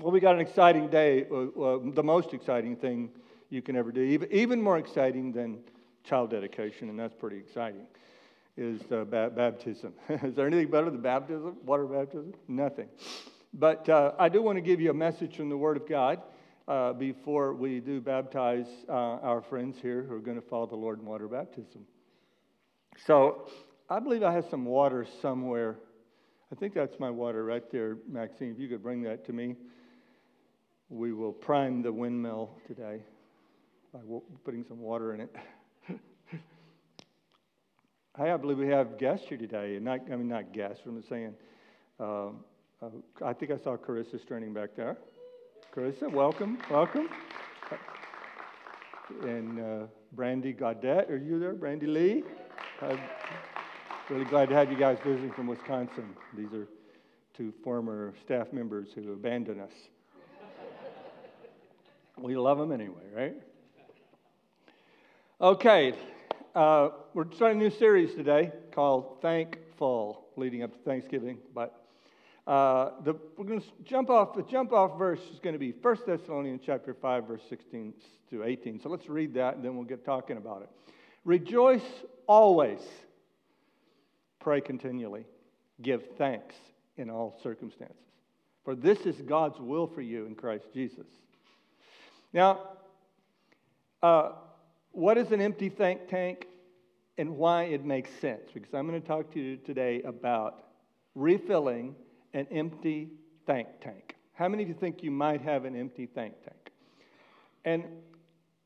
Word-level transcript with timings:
Well, 0.00 0.12
we 0.12 0.20
got 0.20 0.36
an 0.36 0.40
exciting 0.40 0.86
day, 0.90 1.26
uh, 1.28 1.60
uh, 1.60 1.78
the 1.92 2.04
most 2.04 2.32
exciting 2.32 2.76
thing 2.76 3.10
you 3.50 3.62
can 3.62 3.74
ever 3.74 3.90
do, 3.90 4.00
even, 4.00 4.32
even 4.32 4.62
more 4.62 4.78
exciting 4.78 5.32
than 5.32 5.58
child 6.04 6.30
dedication, 6.30 6.88
and 6.88 6.96
that's 6.96 7.14
pretty 7.14 7.36
exciting, 7.36 7.84
is 8.56 8.80
uh, 8.92 9.02
ba- 9.02 9.32
baptism. 9.34 9.92
is 10.08 10.36
there 10.36 10.46
anything 10.46 10.70
better 10.70 10.88
than 10.88 11.00
baptism, 11.00 11.56
water 11.64 11.84
baptism? 11.84 12.32
Nothing. 12.46 12.86
But 13.52 13.88
uh, 13.88 14.12
I 14.20 14.28
do 14.28 14.40
want 14.40 14.56
to 14.56 14.60
give 14.60 14.80
you 14.80 14.90
a 14.90 14.94
message 14.94 15.34
from 15.34 15.48
the 15.48 15.56
Word 15.56 15.76
of 15.76 15.88
God 15.88 16.22
uh, 16.68 16.92
before 16.92 17.52
we 17.54 17.80
do 17.80 18.00
baptize 18.00 18.68
uh, 18.88 18.92
our 18.92 19.42
friends 19.42 19.78
here 19.82 20.04
who 20.04 20.14
are 20.14 20.20
going 20.20 20.40
to 20.40 20.46
follow 20.46 20.66
the 20.66 20.76
Lord 20.76 21.00
in 21.00 21.06
water 21.06 21.26
baptism. 21.26 21.84
So 23.04 23.48
I 23.90 23.98
believe 23.98 24.22
I 24.22 24.32
have 24.32 24.46
some 24.48 24.64
water 24.64 25.04
somewhere. 25.20 25.74
I 26.52 26.54
think 26.54 26.72
that's 26.72 27.00
my 27.00 27.10
water 27.10 27.44
right 27.44 27.68
there, 27.72 27.96
Maxine. 28.08 28.52
If 28.52 28.60
you 28.60 28.68
could 28.68 28.82
bring 28.82 29.02
that 29.02 29.26
to 29.26 29.32
me, 29.32 29.56
we 30.90 31.12
will 31.12 31.32
prime 31.32 31.82
the 31.82 31.92
windmill 31.92 32.50
today 32.66 33.00
by 33.92 34.00
putting 34.44 34.64
some 34.66 34.80
water 34.80 35.14
in 35.14 35.20
it. 35.20 35.36
I 38.18 38.36
believe 38.36 38.58
we 38.58 38.68
have 38.68 38.98
guests 38.98 39.26
here 39.28 39.38
today, 39.38 39.76
and 39.76 39.84
not, 39.84 40.00
I 40.10 40.16
mean, 40.16 40.28
not 40.28 40.52
guests, 40.52 40.82
I'm 40.86 41.02
saying. 41.08 41.34
Uh, 42.00 42.28
uh, 42.80 42.88
I 43.24 43.32
think 43.32 43.52
I 43.52 43.58
saw 43.58 43.76
Carissa 43.76 44.20
standing 44.20 44.54
back 44.54 44.70
there. 44.76 44.96
Carissa, 45.74 46.10
welcome, 46.10 46.58
welcome. 46.70 47.08
And 49.22 49.60
uh, 49.60 49.86
Brandy 50.12 50.52
Gaudette, 50.52 51.10
are 51.10 51.16
you 51.16 51.38
there? 51.38 51.54
Brandy 51.54 51.86
Lee? 51.86 52.24
I'm 52.80 52.98
really 54.08 54.24
glad 54.24 54.48
to 54.48 54.54
have 54.54 54.70
you 54.70 54.78
guys 54.78 54.98
visiting 55.04 55.32
from 55.32 55.46
Wisconsin. 55.46 56.14
These 56.36 56.52
are 56.52 56.66
two 57.36 57.52
former 57.62 58.14
staff 58.24 58.52
members 58.52 58.88
who 58.94 59.12
abandoned 59.12 59.60
us. 59.60 59.72
We 62.20 62.36
love 62.36 62.58
them 62.58 62.72
anyway, 62.72 63.04
right? 63.14 63.36
Okay, 65.40 65.94
uh, 66.54 66.90
we're 67.14 67.30
starting 67.32 67.60
a 67.60 67.64
new 67.64 67.70
series 67.70 68.14
today 68.14 68.52
called 68.72 69.18
Thankful, 69.22 70.26
leading 70.36 70.62
up 70.62 70.72
to 70.72 70.78
Thanksgiving. 70.80 71.38
But 71.54 71.84
uh, 72.46 72.90
the, 73.04 73.14
we're 73.36 73.44
going 73.44 73.60
to 73.60 73.66
jump 73.84 74.10
off. 74.10 74.34
The 74.34 74.42
jump 74.42 74.72
off 74.72 74.98
verse 74.98 75.20
is 75.32 75.38
going 75.38 75.52
to 75.52 75.58
be 75.58 75.70
1 75.70 75.96
Thessalonians 76.06 76.62
chapter 76.64 76.94
5, 76.94 77.28
verse 77.28 77.42
16 77.48 77.94
to 78.30 78.42
18. 78.42 78.80
So 78.80 78.88
let's 78.88 79.08
read 79.08 79.34
that, 79.34 79.54
and 79.54 79.64
then 79.64 79.76
we'll 79.76 79.84
get 79.84 80.04
talking 80.04 80.38
about 80.38 80.62
it. 80.62 80.70
Rejoice 81.24 81.82
always, 82.26 82.80
pray 84.40 84.60
continually, 84.60 85.24
give 85.82 86.02
thanks 86.16 86.54
in 86.96 87.10
all 87.10 87.38
circumstances, 87.42 87.96
for 88.64 88.74
this 88.74 89.00
is 89.00 89.16
God's 89.22 89.60
will 89.60 89.86
for 89.86 90.00
you 90.00 90.26
in 90.26 90.34
Christ 90.34 90.64
Jesus. 90.74 91.06
Now, 92.32 92.60
uh, 94.02 94.32
what 94.92 95.16
is 95.16 95.32
an 95.32 95.40
empty 95.40 95.68
thank 95.68 96.08
tank 96.08 96.46
and 97.16 97.36
why 97.36 97.64
it 97.64 97.84
makes 97.84 98.10
sense? 98.20 98.50
Because 98.52 98.74
I'm 98.74 98.86
going 98.86 99.00
to 99.00 99.06
talk 99.06 99.32
to 99.32 99.40
you 99.40 99.56
today 99.56 100.02
about 100.02 100.64
refilling 101.14 101.94
an 102.34 102.46
empty 102.50 103.08
thank 103.46 103.80
tank. 103.80 104.14
How 104.34 104.48
many 104.48 104.62
of 104.62 104.68
you 104.68 104.74
think 104.74 105.02
you 105.02 105.10
might 105.10 105.40
have 105.40 105.64
an 105.64 105.74
empty 105.74 106.06
thank 106.06 106.34
tank? 106.44 106.70
And 107.64 107.84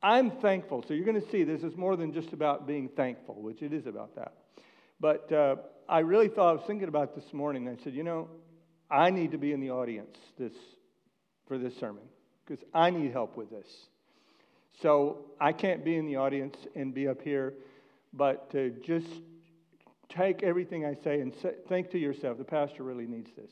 I'm 0.03 0.31
thankful. 0.31 0.85
So 0.87 0.95
you're 0.95 1.07
going 1.07 1.21
to 1.21 1.31
see 1.31 1.45
this 1.45 1.63
is 1.63 1.77
more 1.77 1.97
than 1.97 2.13
just 2.13 2.33
about 2.33 2.67
being 2.67 2.89
thankful, 2.89 3.37
which 3.41 3.63
it 3.63 3.73
is 3.73 3.87
about 3.87 4.17
that. 4.17 4.35
But 5.01 5.33
uh, 5.33 5.57
I 5.89 6.01
really 6.01 6.29
thought, 6.29 6.51
I 6.51 6.53
was 6.53 6.67
thinking 6.67 6.89
about 6.89 7.15
this 7.15 7.33
morning. 7.33 7.69
And 7.69 7.79
I 7.79 7.83
said, 7.83 7.95
you 7.95 8.03
know, 8.03 8.29
I 8.91 9.11
need 9.11 9.31
to 9.31 9.39
be 9.39 9.53
in 9.53 9.61
the 9.61 9.71
audience 9.71 10.17
this, 10.37 10.53
for 11.47 11.59
this 11.59 11.77
sermon 11.77 12.03
because 12.47 12.65
I 12.75 12.91
need 12.91 13.13
help 13.13 13.37
with 13.37 13.51
this. 13.51 13.67
So 14.81 15.27
I 15.41 15.53
can't 15.53 15.85
be 15.85 15.97
in 15.97 16.07
the 16.07 16.17
audience 16.17 16.57
and 16.75 16.95
be 16.95 17.09
up 17.09 17.23
here, 17.23 17.55
but 18.13 18.51
to 18.51 18.71
just 18.85 19.07
take 20.09 20.43
everything 20.43 20.85
I 20.85 20.95
say 20.95 21.21
and 21.21 21.35
say, 21.43 21.53
think 21.69 21.91
to 21.91 21.99
yourself, 21.99 22.39
the 22.39 22.45
pastor 22.45 22.83
really 22.83 23.07
needs 23.07 23.31
this. 23.37 23.51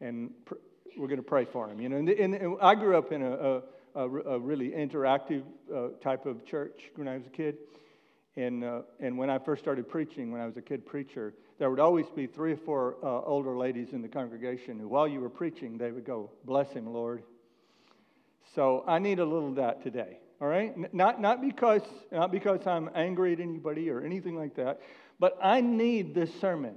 And 0.00 0.30
pr- 0.44 0.54
we're 0.96 1.08
going 1.08 1.18
to 1.18 1.22
pray 1.22 1.44
for 1.44 1.68
him. 1.68 1.80
You 1.80 1.88
know, 1.88 1.96
and, 1.96 2.08
and, 2.08 2.34
and 2.34 2.56
I 2.60 2.74
grew 2.74 2.96
up 2.96 3.12
in 3.12 3.22
a, 3.22 3.62
a, 3.94 4.02
a, 4.02 4.38
really 4.38 4.70
interactive 4.70 5.42
uh, 5.74 5.88
type 6.02 6.26
of 6.26 6.44
church 6.44 6.90
when 6.96 7.06
I 7.06 7.16
was 7.16 7.26
a 7.26 7.30
kid. 7.30 7.58
And, 8.36 8.64
uh, 8.64 8.82
and 9.00 9.18
when 9.18 9.30
I 9.30 9.38
first 9.38 9.62
started 9.62 9.88
preaching, 9.88 10.30
when 10.30 10.40
I 10.40 10.46
was 10.46 10.56
a 10.56 10.62
kid 10.62 10.86
preacher, 10.86 11.34
there 11.58 11.70
would 11.70 11.80
always 11.80 12.06
be 12.14 12.26
three 12.26 12.52
or 12.52 12.56
four 12.56 12.96
uh, 13.02 13.22
older 13.22 13.56
ladies 13.56 13.88
in 13.92 14.00
the 14.00 14.08
congregation 14.08 14.78
who, 14.78 14.88
while 14.88 15.08
you 15.08 15.20
were 15.20 15.30
preaching, 15.30 15.76
they 15.76 15.90
would 15.90 16.04
go, 16.04 16.30
Bless 16.44 16.70
him, 16.70 16.86
Lord. 16.92 17.24
So 18.54 18.84
I 18.86 18.98
need 18.98 19.18
a 19.18 19.24
little 19.24 19.48
of 19.48 19.54
that 19.56 19.82
today. 19.82 20.18
All 20.40 20.48
right? 20.48 20.92
Not, 20.94 21.20
not, 21.20 21.40
because, 21.40 21.82
not 22.12 22.30
because 22.30 22.66
I'm 22.66 22.90
angry 22.94 23.32
at 23.32 23.40
anybody 23.40 23.90
or 23.90 24.02
anything 24.02 24.36
like 24.36 24.54
that, 24.56 24.80
but 25.18 25.36
I 25.42 25.60
need 25.60 26.14
this 26.14 26.30
sermon. 26.40 26.76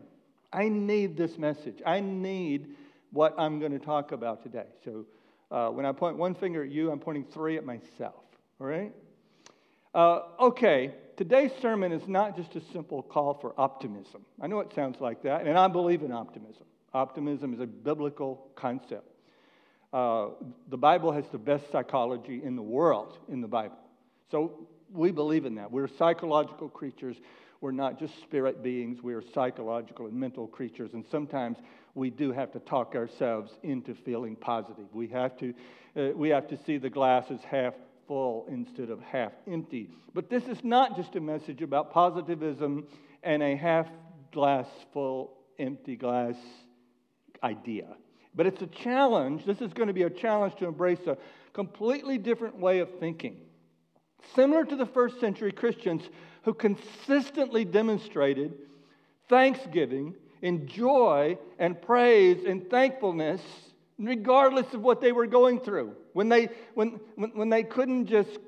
I 0.52 0.68
need 0.68 1.16
this 1.16 1.38
message. 1.38 1.82
I 1.86 2.00
need 2.00 2.76
what 3.12 3.36
I'm 3.38 3.60
going 3.60 3.72
to 3.72 3.80
talk 3.80 4.12
about 4.12 4.42
today. 4.44 4.66
So 4.84 5.06
uh, 5.52 5.70
when 5.70 5.86
I 5.86 5.92
point 5.92 6.18
one 6.18 6.34
finger 6.34 6.64
at 6.64 6.72
you, 6.72 6.92
I'm 6.92 7.00
pointing 7.00 7.26
three 7.26 7.58
at 7.58 7.66
myself. 7.66 8.24
All 8.60 8.68
right? 8.68 8.94
Uh, 9.94 10.22
okay, 10.40 10.94
today's 11.18 11.52
sermon 11.62 11.92
is 11.92 12.08
not 12.08 12.36
just 12.38 12.56
a 12.56 12.62
simple 12.72 13.04
call 13.04 13.34
for 13.34 13.54
optimism. 13.58 14.26
I 14.42 14.48
know 14.48 14.60
it 14.62 14.74
sounds 14.74 15.02
like 15.02 15.24
that, 15.24 15.46
and 15.46 15.58
I 15.58 15.68
believe 15.68 16.02
in 16.02 16.12
optimism. 16.12 16.64
Optimism 16.94 17.54
is 17.54 17.60
a 17.60 17.68
biblical 17.68 18.52
concept. 18.56 19.11
Uh, 19.94 20.30
the 20.70 20.78
Bible 20.78 21.12
has 21.12 21.26
the 21.32 21.38
best 21.38 21.72
psychology 21.72 22.42
in 22.44 22.56
the 22.56 22.62
world 22.62 23.18
in 23.30 23.42
the 23.42 23.48
Bible. 23.48 23.78
So 24.30 24.68
we 24.94 25.12
believe 25.12 25.46
in 25.46 25.56
that. 25.56 25.72
We're 25.72 25.88
psychological 25.88 26.70
creatures. 26.70 27.18
We're 27.60 27.72
not 27.72 28.00
just 28.00 28.20
spirit 28.22 28.64
beings. 28.64 29.04
We 29.04 29.14
are 29.14 29.22
psychological 29.34 30.08
and 30.08 30.16
mental 30.16 30.48
creatures. 30.48 30.92
And 30.94 31.06
sometimes 31.12 31.58
we 31.94 32.10
do 32.10 32.32
have 32.32 32.52
to 32.54 32.60
talk 32.60 32.96
ourselves 32.96 33.52
into 33.64 33.94
feeling 33.94 34.36
positive. 34.36 34.86
We 34.94 35.08
have 35.10 35.38
to, 35.38 35.54
uh, 35.96 36.12
we 36.16 36.30
have 36.30 36.48
to 36.48 36.58
see 36.66 36.78
the 36.78 36.90
glass 36.90 37.26
as 37.30 37.42
half 37.42 37.74
full 38.08 38.46
instead 38.50 38.90
of 38.90 39.02
half 39.02 39.34
empty. 39.46 39.90
But 40.14 40.30
this 40.30 40.44
is 40.46 40.64
not 40.64 40.96
just 40.96 41.16
a 41.16 41.22
message 41.22 41.62
about 41.62 41.92
positivism 41.92 42.88
and 43.24 43.44
a 43.44 43.56
half 43.56 43.88
glass 44.32 44.68
full, 44.94 45.34
empty 45.60 45.96
glass 45.96 46.36
idea. 47.44 47.96
But 48.36 48.46
it's 48.46 48.62
a 48.62 48.68
challenge. 48.68 49.46
This 49.46 49.62
is 49.62 49.74
going 49.74 49.88
to 49.88 49.94
be 49.94 50.04
a 50.04 50.10
challenge 50.10 50.56
to 50.56 50.66
embrace 50.66 51.06
a 51.08 51.18
completely 51.54 52.18
different 52.18 52.58
way 52.58 52.80
of 52.80 52.90
thinking. 53.00 53.38
Similar 54.36 54.66
to 54.66 54.76
the 54.76 54.86
first 54.86 55.20
century 55.20 55.52
Christians 55.52 56.04
who 56.44 56.54
consistently 56.54 57.66
demonstrated 57.66 58.54
thanksgiving 59.30 60.16
in 60.42 60.68
joy 60.68 61.38
and 61.60 61.80
praise 61.82 62.46
and 62.46 62.70
thankfulness, 62.70 63.42
regardless 64.00 64.74
of 64.74 64.82
what 64.82 65.02
they 65.02 65.12
were 65.12 65.28
going 65.28 65.60
through. 65.60 65.96
When 66.14 66.30
they, 66.30 66.50
when, 66.74 67.00
when, 67.16 67.32
when 67.32 67.50
they 67.50 67.64
couldn't 67.64 68.08
just 68.08 68.40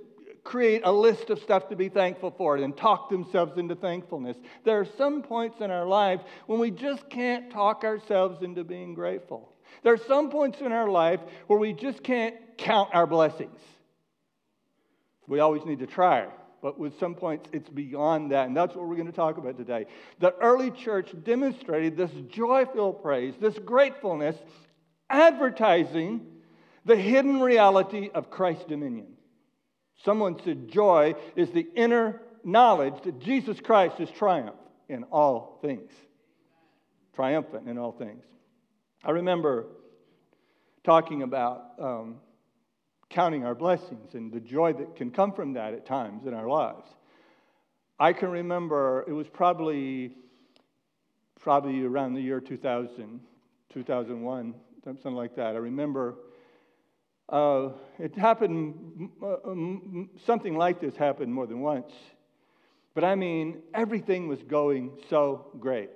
create 0.44 0.82
a 0.84 0.92
list 0.92 1.30
of 1.30 1.40
stuff 1.40 1.70
to 1.70 1.76
be 1.76 1.90
thankful 1.90 2.32
for 2.32 2.58
and 2.58 2.76
talk 2.76 3.10
themselves 3.10 3.58
into 3.58 3.76
thankfulness. 3.76 4.36
There 4.66 4.80
are 4.80 4.88
some 4.98 5.22
points 5.22 5.62
in 5.62 5.72
our 5.72 5.86
life 5.86 6.20
when 6.48 6.60
we 6.60 6.70
just 6.70 7.10
can't 7.10 7.50
talk 7.50 7.84
ourselves 7.84 8.44
into 8.44 8.64
being 8.66 8.94
grateful. 8.94 9.53
There 9.82 9.94
are 9.94 9.98
some 9.98 10.30
points 10.30 10.62
in 10.62 10.72
our 10.72 10.90
life 10.90 11.20
where 11.48 11.60
we 11.60 11.74
just 11.74 12.04
can't 12.04 12.36
count 12.58 12.90
our 12.94 13.08
blessings. 13.08 13.60
We 15.28 15.40
always 15.40 15.66
need 15.66 15.80
to 15.80 15.88
try, 15.88 16.28
but 16.62 16.78
with 16.78 17.00
some 17.00 17.16
points 17.16 17.50
it's 17.52 17.70
beyond 17.70 18.32
that, 18.32 18.48
and 18.48 18.56
that's 18.56 18.76
what 18.76 18.88
we're 18.88 18.96
going 18.96 19.08
to 19.08 19.14
talk 19.14 19.38
about 19.38 19.58
today. 19.58 19.86
The 20.20 20.36
early 20.36 20.72
church 20.72 21.10
demonstrated 21.24 21.98
this 21.98 22.12
joyful 22.30 22.94
praise, 22.94 23.34
this 23.40 23.58
gratefulness, 23.60 24.36
advertising 25.10 26.26
the 26.86 26.96
hidden 26.96 27.40
reality 27.40 28.10
of 28.14 28.30
Christ's 28.30 28.66
dominion. 28.66 29.08
Someone 30.04 30.38
said 30.44 30.70
joy 30.70 31.16
is 31.36 31.50
the 31.52 31.68
inner 31.76 32.22
knowledge 32.44 32.96
that 33.06 33.20
Jesus 33.20 33.60
Christ 33.62 34.00
is 34.00 34.10
triumph 34.12 34.56
in 34.90 35.04
all 35.06 35.60
things, 35.62 35.90
triumphant 37.16 37.70
in 37.70 37.78
all 37.78 37.94
things. 37.94 38.24
I 39.04 39.12
remember 39.12 39.66
talking 40.84 41.24
about 41.24 41.74
um, 41.78 42.16
counting 43.10 43.46
our 43.46 43.54
blessings 43.54 44.14
and 44.14 44.32
the 44.32 44.40
joy 44.40 44.72
that 44.74 44.96
can 44.96 45.12
come 45.12 45.34
from 45.34 45.54
that 45.54 45.74
at 45.74 45.86
times 45.86 46.26
in 46.26 46.34
our 46.34 46.48
lives. 46.48 46.88
I 48.00 48.14
can 48.14 48.30
remember 48.30 49.04
it 49.08 49.12
was 49.12 49.28
probably 49.28 50.16
probably 51.40 51.84
around 51.84 52.14
the 52.14 52.22
year 52.22 52.40
2000, 52.40 53.20
2001, 53.74 54.56
something 54.86 55.14
like 55.14 55.36
that. 55.36 55.56
I 55.56 55.60
remember 55.60 56.16
uh, 57.28 57.70
it 58.00 58.16
happened, 58.16 59.10
something 60.26 60.56
like 60.58 60.80
this 60.80 60.96
happened 60.96 61.34
more 61.34 61.46
than 61.46 61.60
once. 61.60 61.92
But 62.94 63.04
I 63.04 63.16
mean, 63.16 63.62
everything 63.74 64.30
was 64.30 64.42
going 64.44 64.92
so 65.10 65.48
great. 65.60 65.90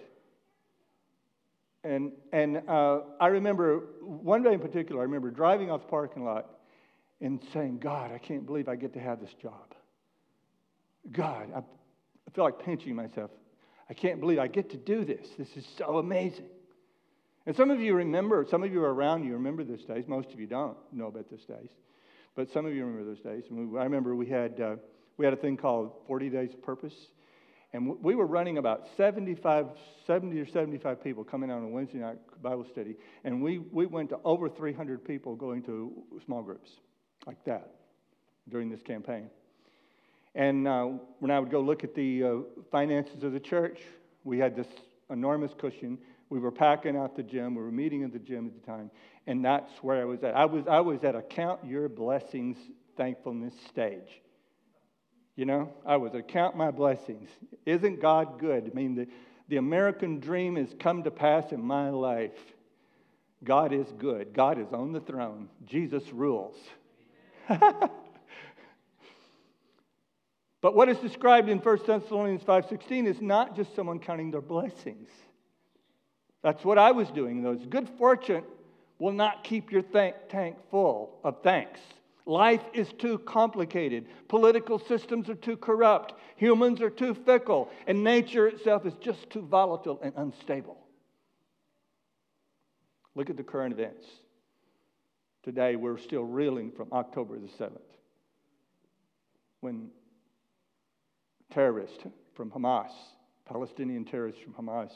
And, 1.88 2.12
and 2.34 2.62
uh, 2.68 3.00
I 3.18 3.28
remember 3.28 3.84
one 4.02 4.44
day 4.44 4.52
in 4.52 4.60
particular, 4.60 5.00
I 5.00 5.06
remember 5.06 5.32
driving 5.32 5.72
off 5.72 5.84
the 5.84 5.88
parking 5.88 6.26
lot 6.26 6.50
and 7.22 7.42
saying, 7.54 7.80
God, 7.80 8.12
I 8.12 8.18
can't 8.18 8.46
believe 8.46 8.68
I 8.68 8.76
get 8.76 8.94
to 8.96 9.00
have 9.00 9.22
this 9.22 9.34
job. 9.42 9.74
God, 11.10 11.48
I, 11.56 11.60
I 11.60 12.32
feel 12.36 12.44
like 12.44 12.60
pinching 12.60 12.94
myself. 12.94 13.32
I 13.90 13.94
can't 13.94 14.20
believe 14.20 14.38
I 14.38 14.48
get 14.48 14.70
to 14.72 14.78
do 14.78 15.06
this. 15.06 15.26
This 15.38 15.48
is 15.56 15.66
so 15.78 15.98
amazing. 15.98 16.50
And 17.46 17.56
some 17.56 17.72
of 17.72 17.80
you 17.80 17.94
remember, 17.94 18.46
some 18.50 18.64
of 18.64 18.74
you 18.74 18.84
are 18.84 18.94
around, 18.94 19.24
you 19.24 19.32
remember 19.32 19.64
those 19.64 19.86
days. 19.86 20.04
Most 20.08 20.34
of 20.34 20.42
you 20.42 20.48
don't 20.48 20.76
know 20.92 21.08
about 21.08 21.30
those 21.30 21.46
days. 21.46 21.70
But 22.36 22.52
some 22.52 22.66
of 22.66 22.74
you 22.74 22.86
remember 22.86 23.06
those 23.06 23.22
days. 23.22 23.46
I 23.50 23.84
remember 23.84 24.14
we 24.14 24.28
had, 24.28 24.60
uh, 24.60 24.76
we 25.16 25.24
had 25.24 25.34
a 25.34 25.38
thing 25.38 25.56
called 25.56 25.94
40 26.06 26.30
Days 26.30 26.54
of 26.54 26.62
Purpose. 26.62 26.94
And 27.74 28.02
we 28.02 28.16
were 28.16 28.26
running 28.26 28.58
about 28.58 28.88
75, 28.96 29.68
70 30.06 30.40
or 30.40 30.48
75 30.48 31.04
people 31.04 31.24
coming 31.24 31.52
out 31.52 31.58
on 31.58 31.64
a 31.64 31.68
Wednesday 31.68 31.98
night 31.98 32.18
Bible 32.42 32.66
study. 32.72 32.96
And 33.24 33.42
we, 33.42 33.60
we 33.60 33.86
went 33.86 34.10
to 34.10 34.20
over 34.24 34.48
300 34.48 35.04
people 35.04 35.36
going 35.36 35.62
to 35.64 35.92
small 36.26 36.42
groups 36.42 36.72
like 37.26 37.44
that 37.46 37.72
during 38.50 38.70
this 38.70 38.82
campaign. 38.82 39.30
And 40.34 40.68
uh, 40.68 40.86
when 41.20 41.32
I 41.32 41.40
would 41.40 41.52
go 41.52 41.60
look 41.60 41.84
at 41.84 41.94
the 41.94 42.24
uh, 42.24 42.36
finances 42.72 43.24
of 43.24 43.34
the 43.34 43.40
church, 43.40 43.80
we 44.24 44.40
had 44.40 44.56
this 44.56 44.68
enormous 45.10 45.52
cushion. 45.58 45.98
We 46.30 46.40
were 46.40 46.52
packing 46.52 46.96
out 46.96 47.16
the 47.16 47.24
gym. 47.24 47.56
We 47.56 47.64
were 47.64 47.72
meeting 47.72 48.04
at 48.04 48.14
the 48.14 48.20
gym 48.20 48.48
at 48.48 48.54
the 48.54 48.66
time. 48.66 48.92
And 49.26 49.44
that's 49.44 49.72
where 49.82 50.02
I 50.02 50.06
was 50.06 50.24
at. 50.24 50.36
I 50.36 50.46
was, 50.46 50.64
I 50.70 50.80
was 50.80 51.04
at 51.04 51.16
a 51.16 51.22
count 51.22 51.66
your 51.66 51.90
blessings 51.90 52.58
thankfulness 52.96 53.54
stage. 53.70 54.22
You 55.38 55.46
know, 55.46 55.72
I 55.86 55.96
was 55.96 56.14
at 56.14 56.28
count 56.28 56.58
my 56.58 56.72
blessings. 56.72 57.30
Isn't 57.66 58.02
God 58.02 58.40
good? 58.40 58.70
I 58.70 58.76
mean, 58.76 58.96
the, 58.96 59.08
the 59.48 59.58
American 59.58 60.20
dream 60.20 60.58
has 60.58 60.76
come 60.78 61.04
to 61.04 61.12
pass 61.12 61.54
in 61.54 61.62
my 61.62 61.90
life. 61.90 62.38
God 63.44 63.72
is 63.72 63.88
good. 63.98 64.34
God 64.34 64.60
is 64.60 64.74
on 64.74 64.92
the 64.92 65.00
throne. 65.00 65.48
Jesus 65.66 66.04
rules. 66.12 66.58
But 70.62 70.76
what 70.76 70.90
is 70.90 70.98
described 70.98 71.50
in 71.50 71.60
1 71.60 71.80
Thessalonians 71.86 72.44
5:16 72.44 73.08
is 73.08 73.22
not 73.22 73.56
just 73.56 73.76
someone 73.76 74.00
counting 74.00 74.32
their 74.32 74.42
blessings. 74.42 75.10
That's 76.42 76.66
what 76.66 76.78
I 76.78 76.92
was 76.92 77.10
doing. 77.10 77.42
Those 77.42 77.66
good 77.66 77.88
fortune 77.98 78.44
will 79.00 79.12
not 79.12 79.44
keep 79.44 79.72
your 79.72 79.84
tank 79.84 80.56
full 80.72 81.20
of 81.24 81.42
thanks. 81.44 81.80
Life 82.28 82.64
is 82.74 82.92
too 83.00 83.20
complicated. 83.20 84.06
Political 84.28 84.80
systems 84.80 85.30
are 85.30 85.36
too 85.36 85.56
corrupt. 85.56 86.14
Humans 86.36 86.82
are 86.82 86.90
too 86.90 87.14
fickle. 87.14 87.70
And 87.88 88.04
nature 88.04 88.48
itself 88.48 88.86
is 88.86 88.94
just 89.00 89.30
too 89.30 89.42
volatile 89.42 89.98
and 90.04 90.12
unstable. 90.18 90.78
Look 93.16 93.30
at 93.30 93.38
the 93.38 93.44
current 93.44 93.74
events. 93.74 94.06
Today, 95.42 95.78
we're 95.78 95.98
still 95.98 96.26
reeling 96.26 96.70
from 96.70 96.90
October 96.92 97.40
the 97.40 97.48
7th 97.48 97.80
when 99.62 99.88
terrorists 101.50 102.04
from 102.36 102.52
Hamas, 102.52 102.92
Palestinian 103.46 104.04
terrorists 104.04 104.42
from 104.44 104.54
Hamas, 104.54 104.92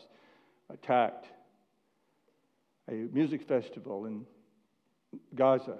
attacked 0.70 1.28
a 2.90 3.08
music 3.14 3.48
festival 3.48 4.06
in 4.06 4.26
Gaza, 5.34 5.80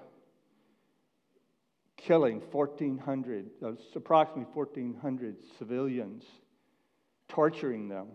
killing 2.06 2.42
1,400, 2.52 3.50
uh, 3.64 3.72
approximately 3.96 4.52
1,400 4.54 5.36
civilians, 5.60 6.24
torturing 7.28 7.88
them, 7.88 8.08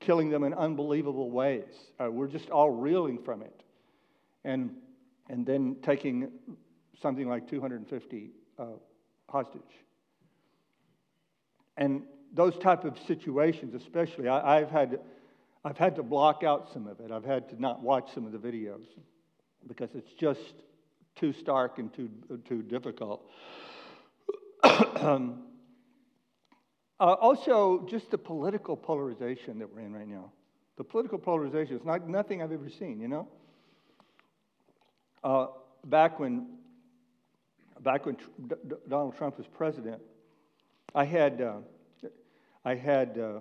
killing 0.00 0.28
them 0.28 0.44
in 0.44 0.52
unbelievable 0.54 1.30
ways. 1.30 1.72
Uh, 1.98 2.10
we're 2.10 2.28
just 2.28 2.50
all 2.50 2.70
reeling 2.70 3.22
from 3.22 3.42
it. 3.42 3.62
And, 4.44 4.72
and 5.28 5.46
then 5.46 5.76
taking 5.82 6.30
something 7.00 7.28
like 7.28 7.48
250 7.48 8.30
uh, 8.58 8.64
hostage. 9.28 9.62
And 11.76 12.02
those 12.34 12.58
type 12.58 12.84
of 12.84 12.98
situations, 13.06 13.74
especially, 13.74 14.28
I, 14.28 14.58
have 14.60 14.70
had, 14.70 15.00
I've 15.64 15.78
had 15.78 15.96
to 15.96 16.02
block 16.02 16.42
out 16.44 16.68
some 16.72 16.86
of 16.86 17.00
it. 17.00 17.10
I've 17.10 17.24
had 17.24 17.48
to 17.50 17.60
not 17.60 17.82
watch 17.82 18.12
some 18.12 18.26
of 18.26 18.32
the 18.32 18.38
videos 18.38 18.84
because 19.66 19.90
it's 19.94 20.12
just 20.12 20.54
too 21.16 21.32
stark 21.32 21.78
and 21.78 21.92
too, 21.92 22.10
too 22.48 22.62
difficult. 22.62 23.28
uh, 24.64 25.18
also, 26.98 27.86
just 27.88 28.10
the 28.10 28.18
political 28.18 28.76
polarization 28.76 29.58
that 29.58 29.72
we're 29.72 29.80
in 29.80 29.92
right 29.92 30.08
now. 30.08 30.32
The 30.76 30.84
political 30.84 31.18
polarization 31.18 31.76
is 31.76 31.84
not, 31.84 32.08
nothing 32.08 32.42
I've 32.42 32.52
ever 32.52 32.70
seen, 32.70 33.00
you 33.00 33.08
know? 33.08 33.28
Uh, 35.22 35.46
back 35.84 36.18
when, 36.18 36.46
back 37.80 38.06
when 38.06 38.16
D- 38.48 38.54
D- 38.66 38.76
Donald 38.88 39.16
Trump 39.16 39.38
was 39.38 39.46
president, 39.46 40.00
I 40.94 41.04
had, 41.04 41.40
uh, 41.40 41.56
I 42.64 42.74
had, 42.74 43.18
uh, 43.18 43.40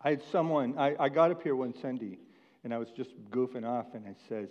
I 0.00 0.10
had 0.10 0.22
someone, 0.30 0.78
I, 0.78 0.94
I 0.98 1.08
got 1.08 1.30
up 1.30 1.42
here 1.42 1.54
one 1.56 1.74
Sunday 1.80 2.18
and 2.64 2.74
I 2.74 2.78
was 2.78 2.88
just 2.90 3.10
goofing 3.30 3.66
off 3.66 3.86
and 3.94 4.06
I 4.06 4.14
says, 4.28 4.48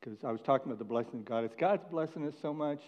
because 0.00 0.18
I 0.24 0.30
was 0.30 0.40
talking 0.40 0.66
about 0.66 0.78
the 0.78 0.84
blessing 0.84 1.20
of 1.20 1.24
God. 1.24 1.44
It's 1.44 1.54
God's 1.58 1.84
blessing 1.90 2.26
us 2.26 2.34
so 2.40 2.52
much. 2.52 2.80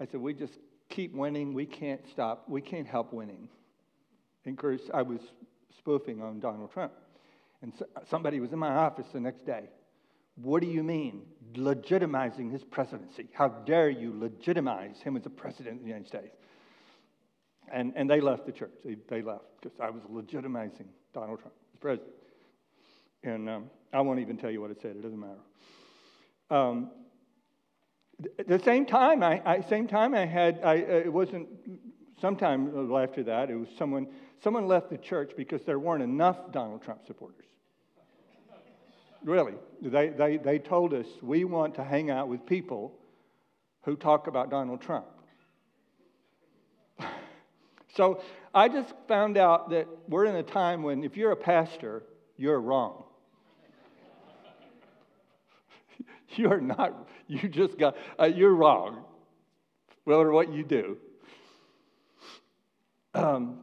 I 0.00 0.06
said, 0.06 0.20
we 0.20 0.34
just 0.34 0.54
keep 0.88 1.14
winning. 1.14 1.54
We 1.54 1.66
can't 1.66 2.00
stop. 2.10 2.48
We 2.48 2.60
can't 2.60 2.86
help 2.86 3.12
winning. 3.12 3.48
And 4.44 4.54
of 4.54 4.60
course, 4.60 4.82
I 4.92 5.02
was 5.02 5.20
spoofing 5.78 6.22
on 6.22 6.40
Donald 6.40 6.72
Trump. 6.72 6.92
And 7.62 7.72
so, 7.78 7.86
somebody 8.08 8.40
was 8.40 8.52
in 8.52 8.58
my 8.58 8.74
office 8.74 9.06
the 9.12 9.20
next 9.20 9.44
day. 9.44 9.64
What 10.36 10.62
do 10.62 10.68
you 10.68 10.84
mean, 10.84 11.22
legitimizing 11.54 12.52
his 12.52 12.62
presidency? 12.62 13.26
How 13.32 13.48
dare 13.48 13.90
you 13.90 14.14
legitimize 14.16 15.00
him 15.00 15.16
as 15.16 15.26
a 15.26 15.30
president 15.30 15.78
of 15.78 15.82
the 15.82 15.88
United 15.88 16.06
States? 16.06 16.36
And, 17.72 17.92
and 17.96 18.08
they 18.08 18.20
left 18.20 18.46
the 18.46 18.52
church. 18.52 18.72
They, 18.84 18.96
they 19.08 19.22
left 19.22 19.44
because 19.60 19.78
I 19.80 19.90
was 19.90 20.02
legitimizing 20.04 20.86
Donald 21.12 21.40
Trump 21.40 21.54
as 21.74 21.80
president. 21.80 22.14
And 23.24 23.48
um, 23.48 23.64
I 23.92 24.00
won't 24.00 24.20
even 24.20 24.36
tell 24.36 24.50
you 24.50 24.60
what 24.60 24.70
it 24.70 24.78
said. 24.80 24.92
It 24.92 25.02
doesn't 25.02 25.18
matter. 25.18 25.40
Um, 26.50 26.90
the 28.46 28.58
same 28.58 28.86
time, 28.86 29.22
I, 29.22 29.40
I, 29.44 29.60
same 29.62 29.86
time 29.86 30.14
I 30.14 30.26
had, 30.26 30.60
I, 30.64 30.82
uh, 30.82 31.02
it 31.04 31.12
wasn't 31.12 31.48
sometime 32.20 32.92
after 32.96 33.22
that, 33.24 33.50
it 33.50 33.54
was 33.54 33.68
someone, 33.78 34.08
someone 34.42 34.66
left 34.66 34.90
the 34.90 34.98
church 34.98 35.32
because 35.36 35.62
there 35.62 35.78
weren't 35.78 36.02
enough 36.02 36.50
Donald 36.52 36.82
Trump 36.82 37.06
supporters. 37.06 37.46
really. 39.22 39.54
They, 39.80 40.08
they, 40.08 40.36
they 40.36 40.58
told 40.58 40.94
us, 40.94 41.06
we 41.22 41.44
want 41.44 41.76
to 41.76 41.84
hang 41.84 42.10
out 42.10 42.28
with 42.28 42.44
people 42.44 42.92
who 43.82 43.96
talk 43.96 44.26
about 44.26 44.50
Donald 44.50 44.80
Trump. 44.80 45.06
So 47.96 48.22
I 48.54 48.68
just 48.68 48.94
found 49.08 49.36
out 49.36 49.70
that 49.70 49.88
we're 50.08 50.26
in 50.26 50.36
a 50.36 50.42
time 50.44 50.84
when 50.84 51.02
if 51.02 51.16
you're 51.16 51.32
a 51.32 51.36
pastor, 51.36 52.04
you're 52.36 52.60
wrong. 52.60 53.02
you're 56.36 56.60
not, 56.60 57.08
you 57.26 57.48
just 57.48 57.78
got, 57.78 57.96
uh, 58.20 58.24
you're 58.24 58.54
wrong, 58.54 59.04
whether 60.04 60.30
what 60.30 60.52
you 60.52 60.64
do. 60.64 60.96
Um, 63.14 63.60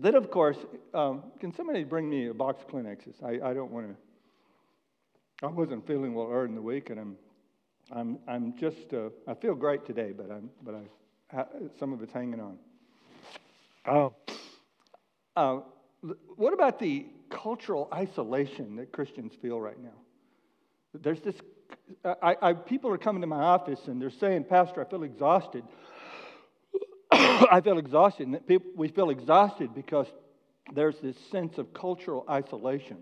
then, 0.00 0.14
of 0.14 0.30
course, 0.30 0.56
um, 0.92 1.24
can 1.38 1.54
somebody 1.54 1.84
bring 1.84 2.08
me 2.08 2.28
a 2.28 2.34
box 2.34 2.62
of 2.62 2.68
Kleenexes? 2.68 3.22
I, 3.22 3.50
I 3.50 3.54
don't 3.54 3.70
want 3.70 3.88
to. 3.88 5.46
I 5.46 5.50
wasn't 5.50 5.86
feeling 5.86 6.14
well 6.14 6.28
early 6.30 6.48
in 6.48 6.54
the 6.54 6.62
week, 6.62 6.90
and 6.90 6.98
I'm, 6.98 7.16
I'm, 7.92 8.18
I'm 8.26 8.56
just. 8.56 8.92
Uh, 8.92 9.10
I 9.28 9.34
feel 9.34 9.54
great 9.54 9.84
today, 9.84 10.12
but 10.16 10.30
I'm, 10.30 10.50
but 10.62 10.74
I, 10.74 11.44
some 11.78 11.92
of 11.92 12.02
it's 12.02 12.12
hanging 12.12 12.40
on. 12.40 12.58
Uh, 13.86 14.08
uh, 15.36 15.60
what 16.36 16.52
about 16.52 16.78
the 16.78 17.06
cultural 17.30 17.88
isolation 17.92 18.76
that 18.76 18.92
Christians 18.92 19.32
feel 19.40 19.60
right 19.60 19.80
now? 19.80 19.90
There's 20.94 21.20
this, 21.20 21.36
I, 22.04 22.36
I, 22.40 22.52
people 22.54 22.90
are 22.90 22.98
coming 22.98 23.20
to 23.20 23.26
my 23.26 23.40
office 23.40 23.80
and 23.86 24.00
they're 24.00 24.10
saying, 24.10 24.44
Pastor, 24.44 24.84
I 24.84 24.88
feel 24.88 25.02
exhausted. 25.02 25.64
I 27.10 27.60
feel 27.62 27.78
exhausted. 27.78 28.28
And 28.28 28.46
people, 28.46 28.70
we 28.76 28.88
feel 28.88 29.10
exhausted 29.10 29.74
because 29.74 30.06
there's 30.72 30.98
this 31.00 31.16
sense 31.30 31.58
of 31.58 31.74
cultural 31.74 32.24
isolation. 32.28 32.98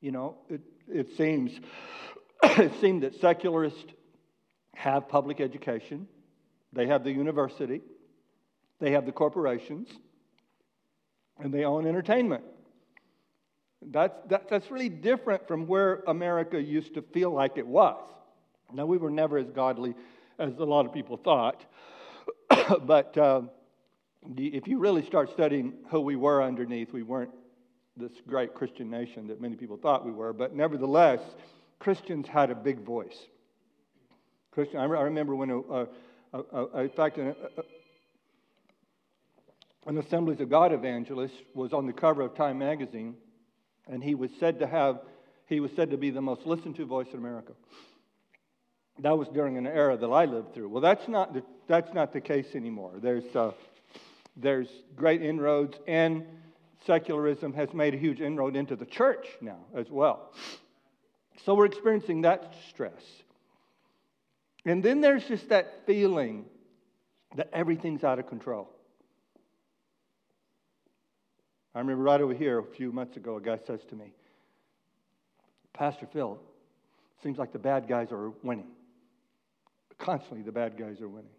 You 0.00 0.12
know, 0.12 0.36
it, 0.48 0.60
it 0.88 1.16
seems 1.16 1.52
it 2.42 2.72
seems 2.80 3.02
that 3.02 3.20
secularists 3.20 3.84
have 4.74 5.08
public 5.08 5.40
education, 5.40 6.08
they 6.72 6.86
have 6.86 7.04
the 7.04 7.12
university, 7.12 7.82
they 8.80 8.92
have 8.92 9.06
the 9.06 9.12
corporations, 9.12 9.88
and 11.38 11.52
they 11.52 11.64
own 11.64 11.86
entertainment. 11.86 12.44
That's, 13.90 14.14
that, 14.28 14.48
that's 14.48 14.70
really 14.70 14.88
different 14.88 15.46
from 15.48 15.66
where 15.66 16.02
America 16.06 16.60
used 16.60 16.94
to 16.94 17.02
feel 17.02 17.30
like 17.30 17.56
it 17.56 17.66
was. 17.66 18.02
Now, 18.72 18.86
we 18.86 18.98
were 18.98 19.10
never 19.10 19.38
as 19.38 19.48
godly 19.50 19.94
as 20.38 20.52
a 20.58 20.64
lot 20.64 20.86
of 20.86 20.92
people 20.92 21.16
thought, 21.16 21.64
but 22.86 23.16
uh, 23.18 23.42
if 24.36 24.66
you 24.66 24.78
really 24.78 25.04
start 25.04 25.30
studying 25.30 25.74
who 25.90 26.00
we 26.00 26.16
were 26.16 26.42
underneath, 26.42 26.92
we 26.92 27.02
weren't 27.02 27.30
this 27.96 28.12
great 28.26 28.54
Christian 28.54 28.88
nation 28.88 29.26
that 29.26 29.40
many 29.40 29.56
people 29.56 29.76
thought 29.76 30.06
we 30.06 30.12
were, 30.12 30.32
but 30.32 30.54
nevertheless, 30.54 31.20
Christians 31.78 32.26
had 32.26 32.50
a 32.50 32.54
big 32.54 32.80
voice. 32.80 33.26
Christian, 34.52 34.78
I, 34.78 34.84
remember 34.84 35.34
when, 35.34 35.50
a, 35.50 35.58
a, 35.58 35.86
a, 36.32 36.80
in 36.82 36.90
fact, 36.90 37.18
an, 37.18 37.34
an 39.86 39.98
Assemblies 39.98 40.40
of 40.40 40.48
God 40.48 40.72
evangelist 40.72 41.34
was 41.54 41.72
on 41.72 41.86
the 41.86 41.92
cover 41.92 42.22
of 42.22 42.34
Time 42.34 42.58
magazine, 42.58 43.16
and 43.88 44.02
he 44.02 44.14
was 44.14 44.30
said 44.38 44.58
to 44.60 44.66
have, 44.66 45.00
he 45.46 45.60
was 45.60 45.70
said 45.76 45.90
to 45.90 45.96
be 45.96 46.10
the 46.10 46.20
most 46.20 46.46
listened 46.46 46.76
to 46.76 46.86
voice 46.86 47.08
in 47.12 47.18
America. 47.18 47.52
That 48.98 49.16
was 49.16 49.28
during 49.28 49.56
an 49.56 49.66
era 49.66 49.96
that 49.96 50.06
I 50.06 50.26
lived 50.26 50.54
through. 50.54 50.68
Well, 50.68 50.82
that's 50.82 51.08
not 51.08 51.34
the, 51.34 51.42
that's 51.66 51.92
not 51.94 52.12
the 52.12 52.20
case 52.20 52.54
anymore. 52.54 52.92
There's, 53.00 53.24
uh, 53.34 53.52
there's 54.36 54.68
great 54.94 55.22
inroads, 55.22 55.78
and 55.88 56.24
secularism 56.86 57.52
has 57.54 57.72
made 57.72 57.94
a 57.94 57.98
huge 57.98 58.20
inroad 58.20 58.56
into 58.56 58.76
the 58.76 58.86
church 58.86 59.26
now 59.40 59.58
as 59.74 59.90
well. 59.90 60.32
So 61.44 61.54
we're 61.54 61.66
experiencing 61.66 62.22
that 62.22 62.54
stress. 62.68 63.02
And 64.64 64.82
then 64.82 65.00
there's 65.00 65.24
just 65.24 65.48
that 65.48 65.86
feeling 65.86 66.44
that 67.36 67.48
everything's 67.52 68.04
out 68.04 68.18
of 68.18 68.28
control. 68.28 68.68
I 71.74 71.78
remember 71.78 72.02
right 72.02 72.20
over 72.20 72.34
here 72.34 72.58
a 72.58 72.64
few 72.64 72.92
months 72.92 73.16
ago, 73.16 73.36
a 73.36 73.40
guy 73.40 73.58
says 73.66 73.80
to 73.88 73.96
me, 73.96 74.12
Pastor 75.72 76.06
Phil, 76.12 76.38
seems 77.22 77.38
like 77.38 77.52
the 77.52 77.58
bad 77.58 77.88
guys 77.88 78.12
are 78.12 78.30
winning. 78.42 78.68
Constantly, 79.98 80.42
the 80.42 80.52
bad 80.52 80.76
guys 80.76 81.00
are 81.00 81.08
winning. 81.08 81.30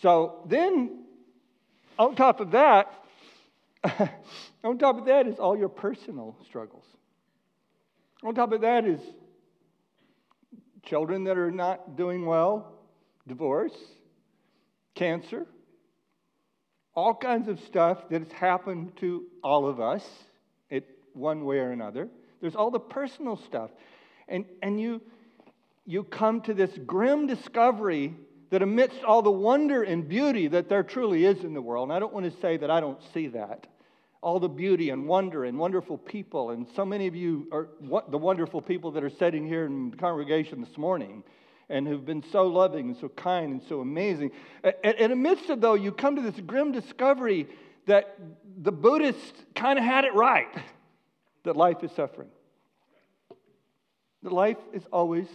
So 0.00 0.42
then, 0.46 1.04
on 1.98 2.14
top 2.14 2.40
of 2.40 2.52
that, 2.52 2.92
on 4.64 4.78
top 4.78 4.98
of 4.98 5.06
that 5.06 5.26
is 5.26 5.38
all 5.38 5.56
your 5.56 5.68
personal 5.68 6.36
struggles. 6.46 6.84
On 8.22 8.34
top 8.34 8.52
of 8.52 8.62
that 8.62 8.86
is 8.86 9.00
children 10.84 11.24
that 11.24 11.36
are 11.36 11.50
not 11.50 11.96
doing 11.96 12.24
well, 12.24 12.72
divorce, 13.26 13.74
cancer, 14.94 15.46
all 16.94 17.14
kinds 17.14 17.48
of 17.48 17.60
stuff 17.60 18.08
that 18.10 18.22
has 18.22 18.32
happened 18.32 18.96
to 18.96 19.24
all 19.42 19.66
of 19.66 19.80
us 19.80 20.06
in 20.70 20.82
one 21.12 21.44
way 21.44 21.58
or 21.58 21.70
another. 21.70 22.08
There's 22.40 22.56
all 22.56 22.70
the 22.70 22.80
personal 22.80 23.36
stuff. 23.36 23.70
And, 24.28 24.44
and 24.62 24.80
you, 24.80 25.00
you 25.86 26.04
come 26.04 26.40
to 26.42 26.54
this 26.54 26.70
grim 26.86 27.26
discovery 27.26 28.14
that 28.50 28.62
amidst 28.62 29.04
all 29.04 29.22
the 29.22 29.30
wonder 29.30 29.82
and 29.82 30.08
beauty 30.08 30.48
that 30.48 30.68
there 30.68 30.82
truly 30.82 31.24
is 31.24 31.44
in 31.44 31.54
the 31.54 31.62
world, 31.62 31.88
and 31.88 31.92
I 31.96 32.00
don't 32.00 32.12
want 32.12 32.32
to 32.32 32.40
say 32.40 32.56
that 32.56 32.70
I 32.70 32.80
don't 32.80 33.00
see 33.14 33.28
that, 33.28 33.66
all 34.22 34.40
the 34.40 34.48
beauty 34.48 34.90
and 34.90 35.06
wonder 35.06 35.44
and 35.44 35.56
wonderful 35.56 35.96
people, 35.96 36.50
and 36.50 36.66
so 36.74 36.84
many 36.84 37.06
of 37.06 37.14
you 37.14 37.46
are 37.52 37.68
the 38.08 38.18
wonderful 38.18 38.60
people 38.60 38.90
that 38.92 39.04
are 39.04 39.10
sitting 39.10 39.46
here 39.46 39.66
in 39.66 39.90
the 39.90 39.96
congregation 39.96 40.60
this 40.60 40.76
morning 40.76 41.22
and 41.70 41.86
who've 41.86 42.04
been 42.04 42.24
so 42.32 42.46
loving 42.46 42.88
and 42.88 42.96
so 42.96 43.08
kind 43.08 43.52
and 43.52 43.62
so 43.68 43.80
amazing. 43.80 44.32
And 44.84 45.12
amidst 45.12 45.48
it, 45.48 45.60
though, 45.60 45.74
you 45.74 45.92
come 45.92 46.16
to 46.16 46.22
this 46.22 46.38
grim 46.40 46.72
discovery 46.72 47.46
that 47.86 48.18
the 48.60 48.72
Buddhists 48.72 49.44
kind 49.54 49.78
of 49.78 49.84
had 49.84 50.04
it 50.04 50.12
right 50.14 50.48
that 51.44 51.56
life 51.56 51.82
is 51.82 51.92
suffering. 51.92 52.28
That 54.22 54.32
life 54.32 54.58
is 54.72 54.82
always 54.92 55.26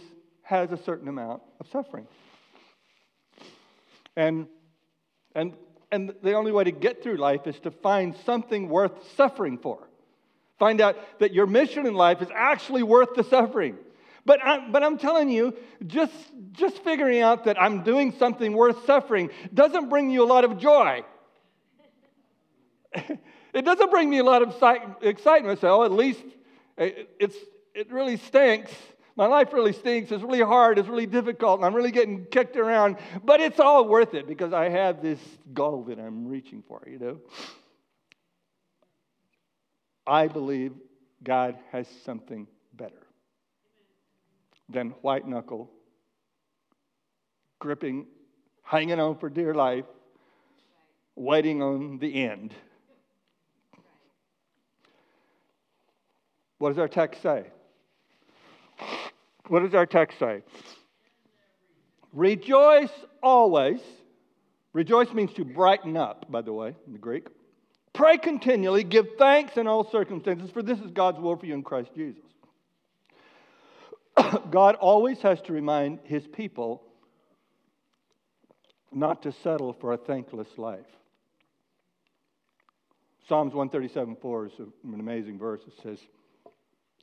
has 0.42 0.70
a 0.70 0.76
certain 0.76 1.08
amount 1.08 1.42
of 1.58 1.66
suffering. 1.72 2.06
And, 4.14 4.46
and, 5.34 5.54
and 5.90 6.14
the 6.22 6.34
only 6.34 6.52
way 6.52 6.64
to 6.64 6.70
get 6.70 7.02
through 7.02 7.16
life 7.16 7.46
is 7.46 7.58
to 7.60 7.70
find 7.70 8.14
something 8.24 8.68
worth 8.68 8.92
suffering 9.16 9.58
for. 9.58 9.88
Find 10.58 10.80
out 10.80 10.96
that 11.18 11.34
your 11.34 11.46
mission 11.46 11.86
in 11.86 11.94
life 11.94 12.22
is 12.22 12.28
actually 12.32 12.82
worth 12.82 13.14
the 13.14 13.24
suffering. 13.24 13.76
But, 14.26 14.44
I, 14.44 14.68
but 14.68 14.82
I'm 14.82 14.98
telling 14.98 15.30
you, 15.30 15.54
just, 15.86 16.12
just 16.50 16.82
figuring 16.82 17.20
out 17.20 17.44
that 17.44 17.60
I'm 17.62 17.84
doing 17.84 18.12
something 18.18 18.52
worth 18.52 18.84
suffering 18.84 19.30
doesn't 19.54 19.88
bring 19.88 20.10
you 20.10 20.24
a 20.24 20.26
lot 20.26 20.44
of 20.44 20.58
joy. 20.58 21.04
it 22.92 23.64
doesn't 23.64 23.90
bring 23.90 24.10
me 24.10 24.18
a 24.18 24.24
lot 24.24 24.42
of 24.42 24.48
excitement. 25.00 25.60
So, 25.60 25.84
at 25.84 25.92
least 25.92 26.24
it's, 26.76 27.36
it 27.72 27.90
really 27.92 28.16
stinks. 28.16 28.72
My 29.14 29.26
life 29.26 29.52
really 29.52 29.72
stinks. 29.72 30.10
It's 30.10 30.24
really 30.24 30.42
hard. 30.42 30.78
It's 30.78 30.88
really 30.88 31.06
difficult. 31.06 31.60
And 31.60 31.64
I'm 31.64 31.74
really 31.74 31.92
getting 31.92 32.26
kicked 32.26 32.56
around. 32.56 32.96
But 33.24 33.40
it's 33.40 33.60
all 33.60 33.86
worth 33.86 34.12
it 34.14 34.26
because 34.26 34.52
I 34.52 34.68
have 34.68 35.00
this 35.02 35.20
goal 35.54 35.84
that 35.84 36.00
I'm 36.00 36.26
reaching 36.26 36.64
for, 36.66 36.82
you 36.86 36.98
know? 36.98 37.20
I 40.04 40.26
believe 40.26 40.72
God 41.22 41.56
has 41.70 41.86
something 42.04 42.46
better 42.74 43.05
than 44.68 44.90
white 45.02 45.26
knuckle, 45.26 45.70
gripping, 47.58 48.06
hanging 48.62 48.98
on 48.98 49.18
for 49.18 49.28
dear 49.28 49.54
life, 49.54 49.84
waiting 51.14 51.62
on 51.62 51.98
the 51.98 52.24
end. 52.24 52.52
What 56.58 56.70
does 56.70 56.78
our 56.78 56.88
text 56.88 57.22
say? 57.22 57.46
What 59.48 59.60
does 59.60 59.74
our 59.74 59.86
text 59.86 60.18
say? 60.18 60.42
Rejoice 62.12 62.90
always. 63.22 63.80
Rejoice 64.72 65.12
means 65.12 65.32
to 65.34 65.44
brighten 65.44 65.96
up, 65.96 66.30
by 66.30 66.42
the 66.42 66.52
way, 66.52 66.74
in 66.86 66.92
the 66.92 66.98
Greek. 66.98 67.28
Pray 67.92 68.18
continually, 68.18 68.84
give 68.84 69.06
thanks 69.18 69.56
in 69.56 69.66
all 69.66 69.88
circumstances, 69.90 70.50
for 70.50 70.62
this 70.62 70.78
is 70.80 70.90
God's 70.90 71.18
will 71.18 71.36
for 71.36 71.46
you 71.46 71.54
in 71.54 71.62
Christ 71.62 71.90
Jesus. 71.94 72.25
God 74.50 74.76
always 74.76 75.20
has 75.22 75.40
to 75.42 75.52
remind 75.52 76.00
his 76.04 76.26
people 76.26 76.82
not 78.92 79.22
to 79.22 79.32
settle 79.32 79.72
for 79.72 79.92
a 79.92 79.96
thankless 79.96 80.48
life. 80.56 80.86
Psalms 83.28 83.54
137 83.54 84.16
4 84.16 84.46
is 84.46 84.52
an 84.58 85.00
amazing 85.00 85.38
verse. 85.38 85.60
It 85.66 85.74
says, 85.82 85.98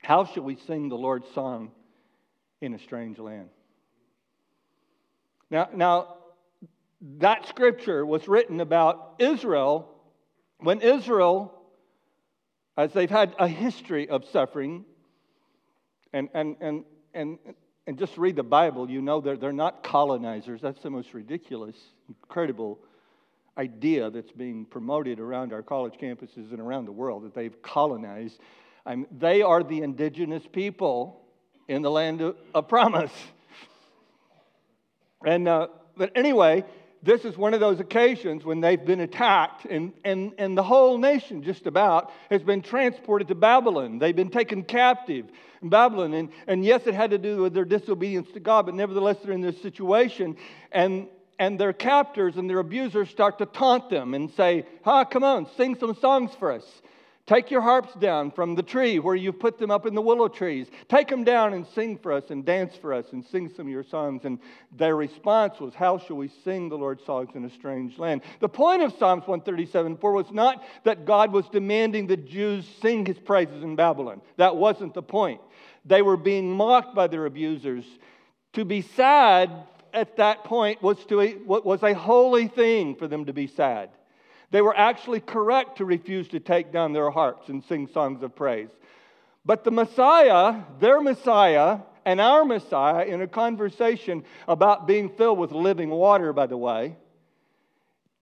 How 0.02 0.26
shall 0.26 0.44
we 0.44 0.56
sing 0.56 0.90
the 0.90 0.96
Lord's 0.96 1.28
song 1.34 1.72
in 2.62 2.74
a 2.74 2.80
strange 2.80 3.20
land? 3.20 3.50
Now, 5.52 5.70
now 5.76 6.16
that 7.20 7.48
scripture 7.48 8.06
was 8.06 8.28
written 8.28 8.62
about 8.62 9.16
Israel 9.20 9.90
when 10.60 10.80
Israel, 10.80 11.54
as 12.78 12.94
they've 12.94 13.10
had 13.10 13.36
a 13.38 13.48
history 13.48 14.08
of 14.08 14.24
suffering, 14.26 14.86
and, 16.14 16.30
and, 16.34 16.56
and 16.62 16.86
and, 17.14 17.38
and 17.88 17.98
just 17.98 18.18
read 18.18 18.36
the 18.36 18.44
Bible, 18.44 18.90
you 18.90 19.02
know 19.02 19.22
they're, 19.22 19.38
they're 19.38 19.52
not 19.52 19.84
colonizers. 19.84 20.62
That's 20.62 20.82
the 20.82 20.90
most 20.90 21.14
ridiculous, 21.14 21.76
incredible 22.08 22.80
idea 23.58 24.10
that's 24.10 24.32
being 24.32 24.66
promoted 24.66 25.20
around 25.20 25.54
our 25.54 25.62
college 25.62 25.94
campuses 26.02 26.52
and 26.52 26.60
around 26.60 26.86
the 26.86 26.92
world 26.92 27.24
that 27.24 27.36
they've 27.36 27.62
colonized. 27.62 28.40
I 28.86 28.96
mean, 28.96 29.08
they 29.12 29.42
are 29.42 29.64
the 29.64 29.82
indigenous 29.82 30.44
people 30.52 31.22
in 31.68 31.82
the 31.82 31.92
land 31.92 32.22
of, 32.22 32.36
of 32.54 32.68
promise. 32.68 33.12
And, 35.26 35.48
uh, 35.48 35.68
but 35.96 36.12
anyway, 36.16 36.66
this 37.04 37.26
is 37.26 37.38
one 37.38 37.54
of 37.54 37.60
those 37.60 37.82
occasions 37.82 38.46
when 38.46 38.62
they've 38.62 38.84
been 38.84 39.02
attacked, 39.02 39.66
and, 39.66 39.92
and, 40.06 40.34
and 40.38 40.58
the 40.58 40.64
whole 40.64 40.98
nation, 40.98 41.44
just 41.44 41.68
about, 41.68 42.12
has 42.30 42.42
been 42.42 42.62
transported 42.62 43.28
to 43.28 43.36
Babylon. 43.36 44.00
They've 44.00 44.16
been 44.16 44.30
taken 44.30 44.64
captive 44.64 45.26
in 45.62 45.68
Babylon. 45.68 46.14
And, 46.14 46.30
and 46.48 46.64
yes, 46.64 46.88
it 46.88 46.94
had 46.94 47.12
to 47.12 47.18
do 47.18 47.42
with 47.42 47.54
their 47.54 47.66
disobedience 47.66 48.30
to 48.34 48.40
God, 48.40 48.66
but 48.66 48.76
nevertheless, 48.76 49.18
they're 49.22 49.34
in 49.34 49.42
this 49.42 49.62
situation. 49.62 50.38
And, 50.72 51.08
and 51.40 51.60
their 51.60 51.74
captors 51.74 52.38
and 52.38 52.50
their 52.50 52.60
abusers 52.60 53.10
start 53.10 53.38
to 53.40 53.48
taunt 53.48 53.90
them 53.90 54.14
and 54.14 54.32
say, 54.32 54.66
Ha, 54.86 55.04
come 55.04 55.26
on, 55.26 55.48
sing 55.58 55.76
some 55.76 55.96
songs 55.96 56.32
for 56.40 56.54
us. 56.54 56.82
Take 57.26 57.52
your 57.52 57.62
harps 57.62 57.94
down 57.96 58.32
from 58.32 58.54
the 58.54 58.64
tree 58.64 59.00
where 59.00 59.16
you've 59.16 59.40
put 59.40 59.58
them 59.58 59.72
up 59.72 59.86
in 59.86 59.96
the 59.96 60.02
willow 60.02 60.28
trees. 60.28 60.68
Take 60.90 61.08
them 61.08 61.24
down 61.24 61.54
and 61.54 61.66
sing 61.66 61.98
for 61.98 62.12
us 62.12 62.32
and 62.32 62.44
dance 62.44 62.76
for 62.76 62.94
us 62.94 63.14
and 63.14 63.24
sing 63.24 63.50
some 63.56 63.68
of 63.68 63.72
your 63.72 63.86
songs. 63.86 64.26
And 64.26 64.40
their 64.76 64.98
response 64.98 65.58
was, 65.62 65.74
How 65.74 65.98
shall 65.98 66.18
we 66.18 66.28
sing 66.44 66.68
the 66.68 66.78
Lord's 66.78 67.06
songs 67.06 67.30
in 67.34 67.46
a 67.46 67.50
strange 67.50 67.98
land? 67.98 68.24
The 68.42 68.50
point 68.50 68.82
of 68.82 68.92
Psalms 69.00 69.22
137 69.22 69.96
4 69.96 70.12
was 70.12 70.32
not 70.32 70.64
that 70.84 71.06
God 71.06 71.32
was 71.32 71.48
demanding 71.48 72.08
the 72.08 72.18
Jews 72.18 72.68
sing 72.82 73.06
his 73.06 73.20
praises 73.20 73.64
in 73.64 73.78
Babylon. 73.78 74.20
That 74.36 74.58
wasn't 74.58 74.94
the 74.94 75.02
point. 75.02 75.40
They 75.86 76.02
were 76.02 76.18
being 76.18 76.52
mocked 76.52 76.94
by 76.94 77.08
their 77.08 77.26
abusers. 77.26 77.86
To 78.54 78.66
be 78.66 78.82
sad 78.82 79.50
at 79.94 80.18
that 80.18 80.44
point 80.44 80.82
was, 80.82 80.98
to, 81.06 81.42
was 81.46 81.84
a 81.84 81.94
holy 81.94 82.50
thing 82.50 82.96
for 82.96 83.08
them 83.08 83.26
to 83.26 83.34
be 83.34 83.48
sad. 83.48 83.92
They 84.54 84.62
were 84.62 84.78
actually 84.78 85.20
correct 85.20 85.80
to 85.80 85.86
refuse 85.86 86.28
to 86.28 86.40
take 86.40 86.72
down 86.72 86.94
their 86.94 87.10
harps 87.10 87.50
and 87.50 87.64
sing 87.64 87.88
songs 87.88 88.22
of 88.22 88.36
praise. 88.36 88.70
But 89.44 89.64
the 89.64 89.72
Messiah, 89.72 90.62
their 90.80 91.02
Messiah, 91.02 91.80
and 92.06 92.22
our 92.22 92.46
Messiah, 92.46 93.04
in 93.04 93.20
a 93.24 93.28
conversation 93.28 94.24
about 94.48 94.86
being 94.86 95.10
filled 95.10 95.40
with 95.40 95.54
living 95.54 95.90
water, 95.90 96.34
by 96.34 96.46
the 96.46 96.56
way, 96.56 96.96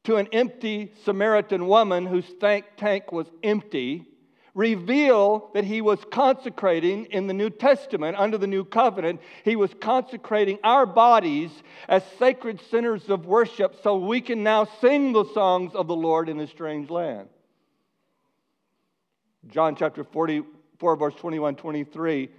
to 0.05 0.15
an 0.15 0.29
empty 0.31 0.93
Samaritan 1.03 1.67
woman 1.67 2.05
whose 2.05 2.33
tank 2.39 3.11
was 3.11 3.27
empty, 3.43 4.07
reveal 4.53 5.49
that 5.53 5.63
he 5.63 5.81
was 5.81 5.99
consecrating 6.11 7.05
in 7.05 7.27
the 7.27 7.33
New 7.33 7.49
Testament, 7.49 8.17
under 8.17 8.37
the 8.37 8.47
new 8.47 8.65
covenant, 8.65 9.21
he 9.43 9.55
was 9.55 9.71
consecrating 9.79 10.59
our 10.63 10.85
bodies 10.85 11.51
as 11.87 12.03
sacred 12.19 12.59
centers 12.69 13.09
of 13.09 13.25
worship 13.25 13.75
so 13.83 13.97
we 13.97 14.21
can 14.21 14.43
now 14.43 14.65
sing 14.81 15.13
the 15.13 15.25
songs 15.33 15.73
of 15.73 15.87
the 15.87 15.95
Lord 15.95 16.29
in 16.29 16.39
a 16.39 16.47
strange 16.47 16.89
land. 16.89 17.29
John 19.47 19.75
chapter 19.75 20.03
44, 20.03 20.95
verse 20.95 21.15
21 21.15 21.55
23. 21.55 22.29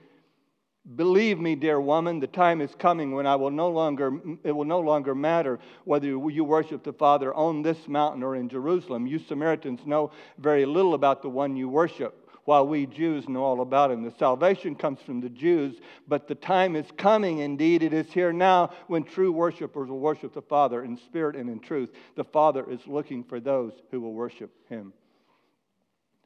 Believe 0.97 1.39
me, 1.39 1.55
dear 1.55 1.81
woman, 1.81 2.19
the 2.19 2.27
time 2.27 2.61
is 2.61 2.75
coming 2.75 3.13
when 3.13 3.25
I 3.25 3.37
will 3.37 3.53
no 3.53 3.69
longer, 3.69 4.19
it 4.43 4.51
will 4.51 4.65
no 4.65 4.81
longer 4.81 5.15
matter 5.15 5.61
whether 5.85 6.07
you 6.07 6.45
worship 6.45 6.83
the 6.83 6.93
Father 6.93 7.33
on 7.33 7.63
this 7.63 7.87
mountain 7.87 8.25
or 8.25 8.35
in 8.35 8.49
Jerusalem. 8.49 9.07
You 9.07 9.21
Samaritans 9.21 9.87
know 9.87 10.11
very 10.39 10.67
little 10.67 10.95
about 10.95 11.23
the 11.23 11.29
one 11.29 11.55
you 11.55 11.69
worship, 11.69 12.23
while 12.47 12.67
we 12.67 12.87
Jews 12.87 13.29
know 13.29 13.45
all 13.45 13.61
about 13.61 13.93
him. 13.93 14.03
The 14.03 14.11
salvation 14.19 14.75
comes 14.75 15.01
from 15.01 15.21
the 15.21 15.29
Jews, 15.29 15.77
but 16.09 16.27
the 16.27 16.35
time 16.35 16.75
is 16.75 16.87
coming, 16.97 17.39
indeed, 17.39 17.85
it 17.85 17.93
is 17.93 18.13
here 18.13 18.33
now, 18.33 18.71
when 18.89 19.05
true 19.05 19.31
worshipers 19.31 19.89
will 19.89 20.01
worship 20.01 20.35
the 20.35 20.43
Father 20.43 20.83
in 20.83 20.97
spirit 20.97 21.37
and 21.37 21.49
in 21.49 21.61
truth. 21.61 21.91
The 22.17 22.25
Father 22.25 22.69
is 22.69 22.81
looking 22.89 23.23
for 23.23 23.39
those 23.39 23.73
who 23.93 24.01
will 24.01 24.15
worship 24.15 24.51
him. 24.69 24.93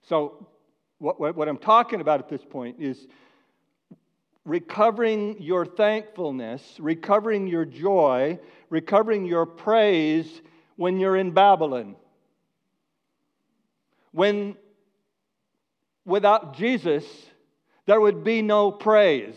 So, 0.08 0.48
what, 0.98 1.36
what 1.36 1.46
I'm 1.46 1.58
talking 1.58 2.00
about 2.00 2.20
at 2.20 2.30
this 2.30 2.42
point 2.42 2.76
is 2.80 3.06
recovering 4.46 5.42
your 5.42 5.66
thankfulness, 5.66 6.62
recovering 6.78 7.48
your 7.48 7.64
joy, 7.64 8.38
recovering 8.70 9.26
your 9.26 9.44
praise 9.44 10.40
when 10.76 10.98
you're 10.98 11.16
in 11.16 11.32
Babylon. 11.32 11.96
When 14.12 14.56
without 16.04 16.56
Jesus, 16.56 17.04
there 17.86 18.00
would 18.00 18.22
be 18.24 18.40
no 18.40 18.70
praise. 18.70 19.36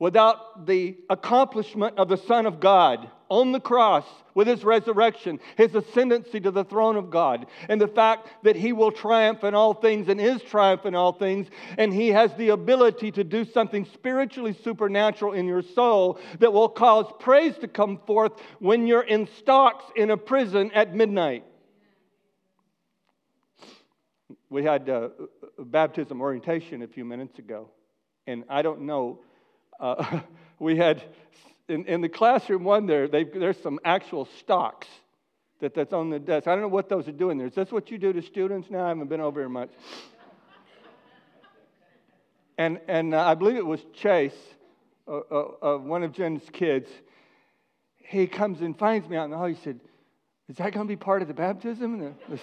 Without 0.00 0.66
the 0.66 0.96
accomplishment 1.08 1.98
of 1.98 2.08
the 2.08 2.16
Son 2.16 2.44
of 2.44 2.60
God, 2.60 3.10
on 3.28 3.52
the 3.52 3.60
cross 3.60 4.04
with 4.34 4.46
his 4.46 4.64
resurrection, 4.64 5.40
his 5.56 5.74
ascendancy 5.74 6.40
to 6.40 6.50
the 6.50 6.64
throne 6.64 6.96
of 6.96 7.10
God, 7.10 7.46
and 7.68 7.80
the 7.80 7.88
fact 7.88 8.28
that 8.44 8.56
he 8.56 8.72
will 8.72 8.92
triumph 8.92 9.44
in 9.44 9.54
all 9.54 9.74
things 9.74 10.08
and 10.08 10.20
is 10.20 10.42
triumph 10.42 10.86
in 10.86 10.94
all 10.94 11.12
things, 11.12 11.48
and 11.76 11.92
he 11.92 12.08
has 12.08 12.32
the 12.34 12.50
ability 12.50 13.10
to 13.12 13.24
do 13.24 13.44
something 13.44 13.84
spiritually 13.84 14.56
supernatural 14.64 15.32
in 15.32 15.46
your 15.46 15.62
soul 15.62 16.18
that 16.38 16.52
will 16.52 16.68
cause 16.68 17.06
praise 17.18 17.56
to 17.58 17.68
come 17.68 17.98
forth 18.06 18.32
when 18.60 18.86
you're 18.86 19.02
in 19.02 19.28
stocks 19.38 19.84
in 19.96 20.10
a 20.10 20.16
prison 20.16 20.70
at 20.74 20.94
midnight. 20.94 21.44
We 24.50 24.64
had 24.64 24.88
uh, 24.88 25.08
baptism 25.58 26.20
orientation 26.20 26.82
a 26.82 26.88
few 26.88 27.04
minutes 27.04 27.38
ago, 27.38 27.68
and 28.26 28.44
I 28.48 28.62
don't 28.62 28.82
know. 28.82 29.20
Uh, 29.78 30.20
we 30.58 30.76
had 30.76 31.02
in, 31.68 31.84
in 31.84 32.00
the 32.00 32.08
classroom 32.08 32.64
one 32.64 32.86
there, 32.86 33.06
there's 33.08 33.60
some 33.62 33.78
actual 33.84 34.26
stocks 34.40 34.86
that, 35.60 35.74
that's 35.74 35.92
on 35.92 36.10
the 36.10 36.18
desk. 36.18 36.46
I 36.48 36.52
don't 36.52 36.62
know 36.62 36.68
what 36.68 36.88
those 36.88 37.06
are 37.08 37.12
doing 37.12 37.36
there. 37.38 37.46
Is 37.46 37.54
this 37.54 37.70
what 37.70 37.90
you 37.90 37.98
do 37.98 38.12
to 38.12 38.22
students 38.22 38.70
now? 38.70 38.84
I 38.84 38.88
haven't 38.88 39.08
been 39.08 39.20
over 39.20 39.40
here 39.40 39.48
much. 39.48 39.70
and 42.56 42.80
and 42.88 43.14
uh, 43.14 43.26
I 43.26 43.34
believe 43.34 43.56
it 43.56 43.66
was 43.66 43.80
Chase, 43.94 44.32
uh, 45.06 45.18
uh, 45.18 45.78
one 45.78 46.02
of 46.02 46.12
Jen's 46.12 46.42
kids. 46.52 46.88
He 47.96 48.26
comes 48.26 48.60
and 48.62 48.78
finds 48.78 49.08
me 49.08 49.16
out 49.16 49.24
in 49.24 49.30
the 49.30 49.36
hall. 49.36 49.46
He 49.46 49.58
said, 49.62 49.80
Is 50.48 50.56
that 50.56 50.72
going 50.72 50.86
to 50.86 50.90
be 50.90 50.96
part 50.96 51.20
of 51.20 51.28
the 51.28 51.34
baptism? 51.34 52.14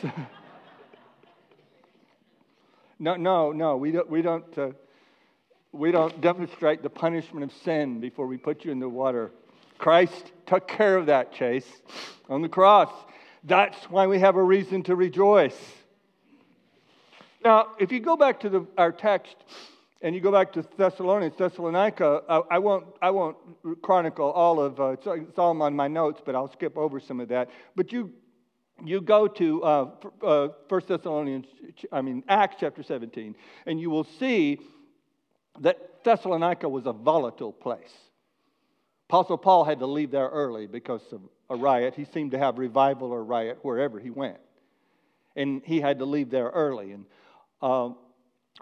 no, 3.00 3.15
no, 3.15 3.51
no. 3.51 3.77
We 3.77 3.91
don't. 3.91 4.10
We 4.10 4.22
don't 4.22 4.58
uh, 4.58 4.70
we 5.75 5.91
don't 5.91 6.22
demonstrate 6.22 6.82
the 6.82 6.89
punishment 6.89 7.44
of 7.44 7.51
sin 7.63 8.00
before 8.00 8.27
we 8.27 8.38
put 8.38 8.65
you 8.65 8.72
in 8.72 8.79
the 8.79 8.89
water. 8.89 9.32
Christ 9.77 10.32
took 10.46 10.67
care 10.67 10.96
of 10.96 11.08
that, 11.08 11.34
Chase, 11.34 11.67
on 12.30 12.41
the 12.41 12.50
cross. 12.50 12.89
That's 13.43 13.78
why 13.89 14.08
we 14.08 14.19
have 14.19 14.36
a 14.36 14.43
reason 14.43 14.84
to 14.84 14.95
rejoice. 14.95 15.58
Now, 17.43 17.73
if 17.78 17.91
you 17.91 18.00
go 18.00 18.15
back 18.15 18.39
to 18.41 18.50
the, 18.50 18.65
our 18.78 18.91
text 18.91 19.36
and 20.02 20.15
you 20.15 20.21
go 20.21 20.32
back 20.32 20.54
to 20.54 20.65
Thessalonians, 20.78 21.36
Thessalonica, 21.38 22.23
I, 22.28 22.41
I 22.52 22.60
won't, 22.60 22.86
I 23.02 23.12
won't 23.12 23.38
chronicle 23.82 24.32
all 24.32 24.60
of 24.60 24.80
uh, 24.80 24.89
it's, 24.89 25.06
it's 25.06 25.38
all 25.38 25.62
on 25.62 25.76
my 25.76 25.88
notes, 25.88 26.21
but 26.26 26.36
I'll 26.36 26.52
skip 26.52 26.78
over 26.78 27.00
some 27.00 27.19
of 27.19 27.28
that. 27.30 27.50
But 27.76 27.91
you 27.91 28.12
you 28.84 29.00
go 29.00 29.28
to 29.28 29.63
uh, 29.63 29.89
uh, 30.21 30.47
1 30.67 30.82
Thessalonians, 30.88 31.45
I 31.93 32.02
mean, 32.02 32.23
Acts 32.28 32.58
chapter 32.60 32.84
17, 32.84 33.34
and 33.65 33.80
you 33.80 33.89
will 33.89 34.04
see 34.04 34.60
that 35.62 36.04
Thessalonica 36.04 36.68
was 36.68 36.86
a 36.86 36.94
volatile 36.94 37.54
place. 37.54 37.94
Apostle 39.10 39.38
Paul 39.38 39.63
had 39.63 39.80
to 39.80 39.86
leave 39.86 40.12
there 40.12 40.28
early 40.28 40.68
because 40.68 41.02
of 41.12 41.22
a 41.50 41.56
riot. 41.56 41.94
He 41.96 42.06
seemed 42.06 42.32
to 42.32 42.39
have 42.39 42.58
revival 42.58 43.12
or 43.12 43.24
riot 43.24 43.60
wherever 43.62 44.00
he 44.00 44.10
went. 44.10 44.38
And 45.36 45.62
he 45.63 45.80
had 45.80 46.00
to 46.00 46.06
leave 46.06 46.30
there 46.30 46.48
early. 46.48 46.91
And 46.94 47.06
uh, 47.62 47.89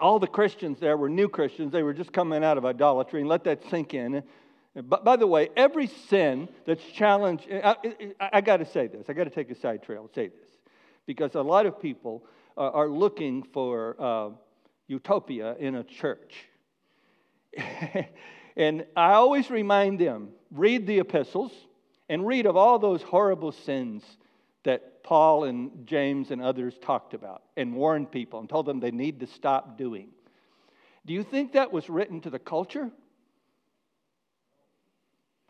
all 0.00 0.18
the 0.18 0.26
Christians 0.26 0.80
there 0.80 0.96
were 0.96 1.08
new 1.08 1.28
Christians. 1.28 1.72
They 1.72 1.82
were 1.82 1.94
just 1.94 2.12
coming 2.12 2.44
out 2.44 2.58
of 2.58 2.64
idolatry. 2.64 3.20
And 3.20 3.28
let 3.28 3.44
that 3.44 3.62
sink 3.70 3.94
in. 3.94 4.22
But 4.74 5.04
by 5.04 5.16
the 5.16 5.26
way, 5.26 5.48
every 5.56 5.86
sin 5.86 6.48
that's 6.66 6.84
challenged, 6.84 7.46
I, 7.50 7.76
I, 8.20 8.28
I 8.34 8.40
got 8.40 8.58
to 8.58 8.66
say 8.66 8.86
this. 8.86 9.06
I 9.08 9.12
got 9.12 9.24
to 9.24 9.30
take 9.30 9.50
a 9.50 9.54
side 9.54 9.82
trail 9.82 10.02
and 10.02 10.10
say 10.14 10.28
this. 10.28 10.50
Because 11.06 11.36
a 11.36 11.42
lot 11.42 11.64
of 11.64 11.80
people 11.80 12.24
uh, 12.56 12.70
are 12.70 12.88
looking 12.88 13.42
for 13.42 13.96
uh, 13.98 14.30
utopia 14.88 15.54
in 15.58 15.76
a 15.76 15.84
church. 15.84 16.48
and 18.56 18.86
I 18.96 19.12
always 19.12 19.50
remind 19.50 19.98
them 19.98 20.30
read 20.50 20.86
the 20.86 20.98
epistles 21.00 21.52
and 22.08 22.26
read 22.26 22.46
of 22.46 22.56
all 22.56 22.78
those 22.78 23.02
horrible 23.02 23.52
sins 23.52 24.02
that 24.64 25.02
Paul 25.02 25.44
and 25.44 25.86
James 25.86 26.30
and 26.30 26.40
others 26.40 26.74
talked 26.80 27.14
about 27.14 27.42
and 27.56 27.74
warned 27.74 28.10
people 28.10 28.40
and 28.40 28.48
told 28.48 28.66
them 28.66 28.80
they 28.80 28.90
need 28.90 29.20
to 29.20 29.26
stop 29.26 29.76
doing. 29.76 30.08
Do 31.06 31.12
you 31.12 31.22
think 31.22 31.52
that 31.52 31.72
was 31.72 31.90
written 31.90 32.20
to 32.22 32.30
the 32.30 32.38
culture? 32.38 32.90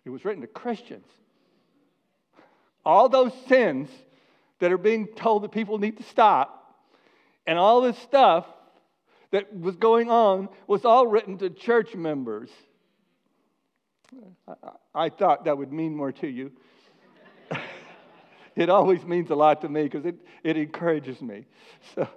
It 0.04 0.10
was 0.10 0.24
written 0.24 0.42
to 0.42 0.48
Christians. 0.48 1.06
All 2.84 3.08
those 3.08 3.32
sins 3.48 3.88
that 4.58 4.72
are 4.72 4.78
being 4.78 5.06
told 5.06 5.44
that 5.44 5.52
people 5.52 5.78
need 5.78 5.96
to 5.98 6.02
stop, 6.02 6.74
and 7.46 7.58
all 7.58 7.80
this 7.80 7.98
stuff 7.98 8.46
that 9.34 9.52
was 9.52 9.74
going 9.74 10.10
on 10.10 10.48
was 10.68 10.84
all 10.84 11.08
written 11.08 11.36
to 11.38 11.50
church 11.50 11.96
members. 11.96 12.50
I, 14.46 14.52
I 14.94 15.08
thought 15.08 15.46
that 15.46 15.58
would 15.58 15.72
mean 15.72 15.96
more 15.96 16.12
to 16.12 16.28
you. 16.28 16.52
it 18.56 18.70
always 18.70 19.04
means 19.04 19.30
a 19.30 19.34
lot 19.34 19.60
to 19.62 19.68
me 19.68 19.82
because 19.82 20.06
it, 20.06 20.14
it 20.44 20.56
encourages 20.56 21.20
me. 21.20 21.46
So 21.96 22.08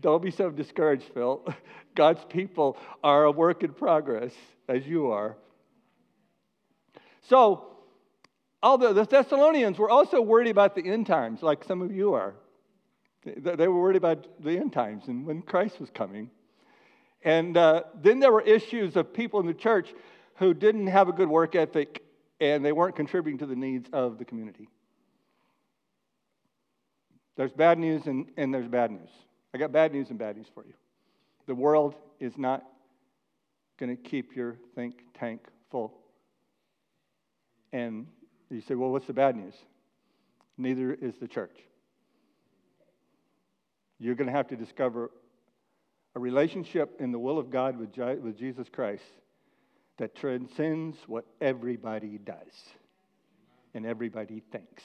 don't 0.00 0.22
be 0.22 0.30
so 0.30 0.48
discouraged, 0.48 1.04
Phil. 1.12 1.46
God's 1.94 2.24
people 2.30 2.78
are 3.02 3.24
a 3.24 3.30
work 3.30 3.62
in 3.62 3.74
progress, 3.74 4.32
as 4.66 4.86
you 4.86 5.10
are. 5.10 5.36
So, 7.28 7.76
although 8.62 8.94
the 8.94 9.04
Thessalonians 9.04 9.78
were 9.78 9.90
also 9.90 10.22
worried 10.22 10.48
about 10.48 10.74
the 10.74 10.88
end 10.88 11.06
times, 11.06 11.42
like 11.42 11.62
some 11.64 11.82
of 11.82 11.92
you 11.92 12.14
are. 12.14 12.34
They 13.22 13.68
were 13.68 13.82
worried 13.82 13.96
about 13.96 14.42
the 14.42 14.56
end 14.56 14.72
times 14.72 15.08
and 15.08 15.26
when 15.26 15.42
Christ 15.42 15.78
was 15.78 15.90
coming. 15.90 16.30
And 17.24 17.56
uh, 17.56 17.84
then 18.00 18.20
there 18.20 18.30
were 18.30 18.42
issues 18.42 18.96
of 18.96 19.12
people 19.12 19.40
in 19.40 19.46
the 19.46 19.54
church 19.54 19.94
who 20.36 20.52
didn't 20.52 20.88
have 20.88 21.08
a 21.08 21.12
good 21.12 21.28
work 21.28 21.54
ethic 21.54 22.02
and 22.40 22.64
they 22.64 22.72
weren't 22.72 22.94
contributing 22.94 23.38
to 23.38 23.46
the 23.46 23.56
needs 23.56 23.88
of 23.92 24.18
the 24.18 24.24
community. 24.24 24.68
There's 27.36 27.52
bad 27.52 27.78
news 27.78 28.06
and, 28.06 28.30
and 28.36 28.52
there's 28.52 28.68
bad 28.68 28.90
news. 28.90 29.08
I 29.54 29.58
got 29.58 29.72
bad 29.72 29.92
news 29.92 30.10
and 30.10 30.18
bad 30.18 30.36
news 30.36 30.46
for 30.52 30.64
you. 30.66 30.74
The 31.46 31.54
world 31.54 31.94
is 32.20 32.36
not 32.36 32.64
going 33.78 33.96
to 33.96 34.02
keep 34.02 34.36
your 34.36 34.56
thank 34.74 35.02
tank 35.18 35.40
full. 35.70 35.94
And 37.72 38.06
you 38.50 38.60
say, 38.60 38.74
well, 38.74 38.90
what's 38.90 39.06
the 39.06 39.12
bad 39.12 39.36
news? 39.36 39.54
Neither 40.58 40.94
is 40.94 41.14
the 41.20 41.26
church. 41.26 41.56
You're 43.98 44.14
going 44.14 44.28
to 44.28 44.32
have 44.32 44.48
to 44.48 44.56
discover 44.56 45.10
a 46.14 46.20
relationship 46.20 47.00
in 47.00 47.12
the 47.12 47.18
will 47.18 47.38
of 47.38 47.50
God 47.50 47.76
with, 47.76 47.96
with 47.96 48.38
Jesus 48.38 48.68
Christ 48.72 49.02
that 49.98 50.14
transcends 50.14 50.96
what 51.06 51.24
everybody 51.40 52.18
does 52.18 52.52
and 53.74 53.84
everybody 53.86 54.42
thinks. 54.52 54.82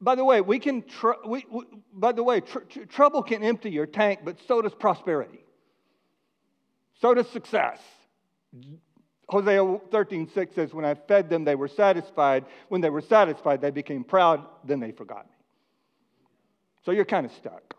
By 0.00 0.16
the 0.16 0.24
way, 0.24 0.42
we 0.42 0.58
can. 0.58 0.82
Tr- 0.82 1.12
we, 1.26 1.46
we, 1.50 1.64
by 1.92 2.12
the 2.12 2.22
way, 2.22 2.40
tr- 2.40 2.58
tr- 2.58 2.84
trouble 2.84 3.22
can 3.22 3.42
empty 3.42 3.70
your 3.70 3.86
tank, 3.86 4.20
but 4.22 4.36
so 4.46 4.60
does 4.60 4.74
prosperity. 4.74 5.44
So 7.00 7.14
does 7.14 7.28
success. 7.30 7.78
Hosea 9.28 9.78
13, 9.90 10.28
6 10.34 10.54
says, 10.54 10.74
When 10.74 10.84
I 10.84 10.94
fed 10.94 11.30
them, 11.30 11.44
they 11.44 11.54
were 11.54 11.68
satisfied. 11.68 12.44
When 12.68 12.80
they 12.80 12.90
were 12.90 13.00
satisfied, 13.00 13.60
they 13.60 13.70
became 13.70 14.04
proud. 14.04 14.44
Then 14.64 14.80
they 14.80 14.92
forgot 14.92 15.26
me. 15.26 15.36
So 16.84 16.92
you're 16.92 17.06
kind 17.06 17.24
of 17.24 17.32
stuck. 17.32 17.74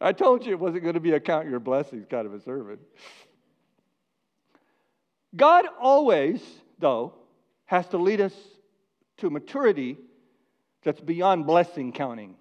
I 0.00 0.12
told 0.12 0.44
you 0.44 0.52
it 0.52 0.58
wasn't 0.58 0.82
going 0.82 0.94
to 0.94 1.00
be 1.00 1.12
a 1.12 1.20
count 1.20 1.48
your 1.48 1.60
blessings 1.60 2.06
kind 2.08 2.26
of 2.26 2.34
a 2.34 2.40
sermon. 2.40 2.78
God 5.34 5.66
always, 5.80 6.42
though, 6.78 7.14
has 7.66 7.86
to 7.88 7.98
lead 7.98 8.20
us 8.20 8.34
to 9.18 9.30
maturity 9.30 9.96
that's 10.82 11.00
beyond 11.00 11.46
blessing 11.46 11.92
counting. 11.92 12.36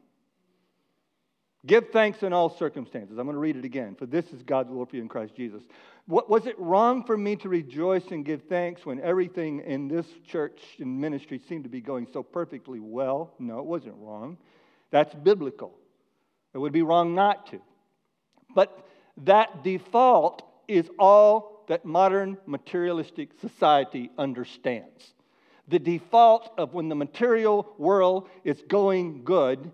Give 1.66 1.90
thanks 1.90 2.22
in 2.22 2.32
all 2.32 2.50
circumstances. 2.50 3.18
I'm 3.18 3.26
going 3.26 3.34
to 3.34 3.40
read 3.40 3.56
it 3.56 3.66
again. 3.66 3.96
For 3.96 4.06
this 4.06 4.32
is 4.32 4.44
God's 4.44 4.70
will 4.70 4.86
for 4.86 4.98
you 4.98 5.02
in 5.02 5.08
Christ 5.08 5.36
Jesus. 5.36 5.64
What, 6.06 6.30
was 6.30 6.46
it 6.46 6.60
wrong 6.60 7.04
for 7.04 7.18
me 7.18 7.36
to 7.38 7.50
rejoice 7.50 8.06
and 8.12 8.24
give 8.24 8.44
thanks 8.44 8.86
when 8.86 9.00
everything 9.00 9.62
in 9.62 9.88
this 9.88 10.06
church 10.28 10.62
and 10.78 11.02
ministry 11.02 11.42
seemed 11.50 11.64
to 11.64 11.70
be 11.70 11.82
going 11.82 12.08
so 12.14 12.22
perfectly 12.22 12.80
well? 12.80 13.34
No, 13.40 13.58
it 13.58 13.66
wasn't 13.66 13.96
wrong. 13.98 14.38
That's 14.92 15.16
biblical. 15.16 15.74
It 16.56 16.58
would 16.58 16.74
be 16.74 16.82
wrong 16.82 17.14
not 17.14 17.46
to. 17.52 17.62
But 18.56 18.88
that 19.18 19.64
default 19.64 20.42
is 20.68 20.90
all 20.98 21.64
that 21.68 21.86
modern 21.86 22.38
materialistic 22.48 23.30
society 23.40 24.10
understands. 24.18 25.14
The 25.68 25.80
default 25.80 26.52
of 26.58 26.74
when 26.74 26.90
the 26.90 26.96
material 26.96 27.72
world 27.78 28.30
is 28.44 28.64
going 28.68 29.24
good 29.24 29.72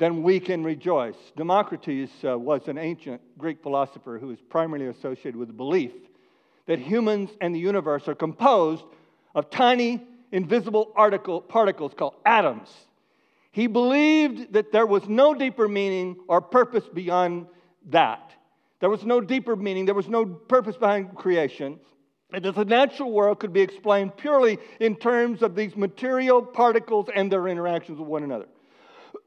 then 0.00 0.22
we 0.22 0.40
can 0.40 0.64
rejoice. 0.64 1.14
Democritus 1.36 2.10
uh, 2.24 2.38
was 2.38 2.68
an 2.68 2.78
ancient 2.78 3.20
Greek 3.36 3.62
philosopher 3.62 4.18
who 4.18 4.28
was 4.28 4.40
primarily 4.40 4.86
associated 4.86 5.36
with 5.36 5.48
the 5.48 5.54
belief 5.54 5.92
that 6.66 6.78
humans 6.78 7.28
and 7.42 7.54
the 7.54 7.58
universe 7.58 8.08
are 8.08 8.14
composed 8.14 8.82
of 9.34 9.50
tiny, 9.50 10.02
invisible 10.32 10.90
article, 10.96 11.42
particles 11.42 11.92
called 11.92 12.14
atoms. 12.24 12.70
He 13.52 13.66
believed 13.66 14.52
that 14.52 14.72
there 14.72 14.86
was 14.86 15.08
no 15.08 15.34
deeper 15.34 15.68
meaning 15.68 16.16
or 16.28 16.40
purpose 16.40 16.84
beyond 16.92 17.46
that. 17.88 18.32
There 18.80 18.90
was 18.90 19.04
no 19.04 19.20
deeper 19.20 19.56
meaning, 19.56 19.86
there 19.86 19.94
was 19.94 20.08
no 20.08 20.24
purpose 20.24 20.76
behind 20.76 21.14
creation. 21.16 21.80
And 22.32 22.44
that 22.44 22.54
the 22.54 22.64
natural 22.64 23.10
world 23.10 23.40
could 23.40 23.52
be 23.52 23.60
explained 23.60 24.16
purely 24.16 24.58
in 24.78 24.94
terms 24.94 25.42
of 25.42 25.56
these 25.56 25.76
material 25.76 26.42
particles 26.42 27.08
and 27.14 27.30
their 27.30 27.48
interactions 27.48 27.98
with 27.98 28.08
one 28.08 28.22
another. 28.22 28.46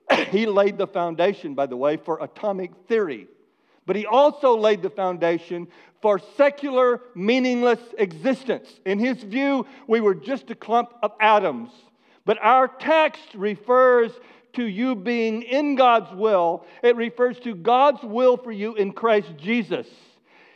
he 0.30 0.46
laid 0.46 0.78
the 0.78 0.88
foundation, 0.88 1.54
by 1.54 1.66
the 1.66 1.76
way, 1.76 1.98
for 1.98 2.24
atomic 2.24 2.72
theory. 2.88 3.28
But 3.86 3.98
he 3.98 4.06
also 4.06 4.58
laid 4.58 4.82
the 4.82 4.90
foundation 4.90 5.68
for 6.02 6.20
secular, 6.38 7.02
meaningless 7.14 7.80
existence. 7.98 8.80
In 8.86 9.00
his 9.00 9.22
view, 9.22 9.66
we 9.88 10.00
were 10.00 10.16
just 10.16 10.50
a 10.50 10.56
clump 10.56 10.94
of 11.04 11.12
atoms. 11.20 11.70
But 12.26 12.38
our 12.42 12.68
text 12.68 13.24
refers 13.36 14.12
to 14.54 14.66
you 14.66 14.96
being 14.96 15.42
in 15.42 15.76
God's 15.76 16.14
will, 16.16 16.66
it 16.84 16.96
refers 16.96 17.40
to 17.40 17.56
God's 17.56 18.04
will 18.04 18.38
for 18.38 18.52
you 18.52 18.76
in 18.76 18.94
Christ 18.94 19.34
Jesus. 19.38 19.88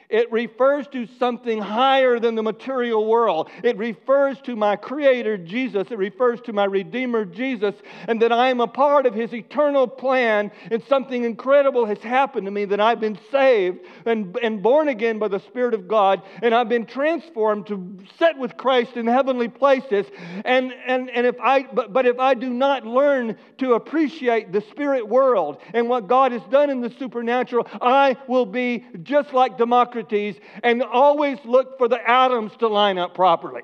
It 0.10 0.32
refers 0.32 0.88
to 0.88 1.06
something 1.20 1.60
higher 1.60 2.18
than 2.18 2.36
the 2.36 2.44
material 2.44 3.06
world. 3.06 3.50
It 3.62 3.78
refers 3.78 4.40
to 4.42 4.56
my 4.56 4.78
Creator 4.78 5.40
Jesus. 5.40 5.88
It 5.92 5.98
refers 5.98 6.40
to 6.42 6.54
my 6.54 6.64
Redeemer 6.64 7.26
Jesus, 7.26 7.76
and 8.08 8.22
that 8.22 8.32
I 8.32 8.48
am 8.48 8.62
a 8.62 8.68
part 8.68 9.06
of 9.06 9.14
His 9.14 9.34
eternal 9.34 9.86
plan, 9.86 10.50
and 10.72 10.82
something 10.84 11.26
incredible 11.26 11.86
has 11.86 11.98
happened 11.98 12.46
to 12.46 12.52
me 12.52 12.64
that 12.66 12.80
I've 12.80 13.02
been 13.02 13.20
saved 13.32 13.80
and, 14.06 14.38
and 14.42 14.64
born 14.64 14.88
again 14.88 15.20
by 15.20 15.28
the 15.28 15.40
Spirit 15.40 15.74
of 15.74 15.90
God, 15.90 16.22
and 16.42 16.56
I've 16.56 16.70
been 16.70 16.86
transformed 16.86 17.68
to 17.68 17.98
sit 18.18 18.38
with 18.38 18.56
Christ 18.56 18.96
in 18.96 19.08
heavenly 19.08 19.50
places. 19.50 20.06
And, 20.46 20.74
and, 20.86 21.10
and 21.10 21.28
if 21.28 21.36
I, 21.42 21.64
but, 21.64 21.92
but 21.92 22.06
if 22.06 22.18
I 22.18 22.34
do 22.34 22.50
not 22.50 22.86
learn 22.86 23.36
to 23.58 23.74
appreciate 23.74 24.54
the 24.54 24.62
spirit 24.62 25.06
world 25.06 25.58
and 25.74 25.90
what 25.90 26.08
God 26.08 26.32
has 26.32 26.44
done 26.50 26.70
in 26.70 26.80
the 26.80 26.94
supernatural, 26.98 27.68
I 27.82 28.16
will 28.30 28.46
be 28.46 28.86
just 29.04 29.34
like 29.34 29.58
Democritus 29.58 29.97
Socrates 29.98 30.36
and 30.64 30.84
always 30.84 31.38
look 31.46 31.78
for 31.78 31.88
the 31.88 32.10
atoms 32.10 32.52
to 32.60 32.68
line 32.68 32.98
up 32.98 33.16
properly. 33.16 33.64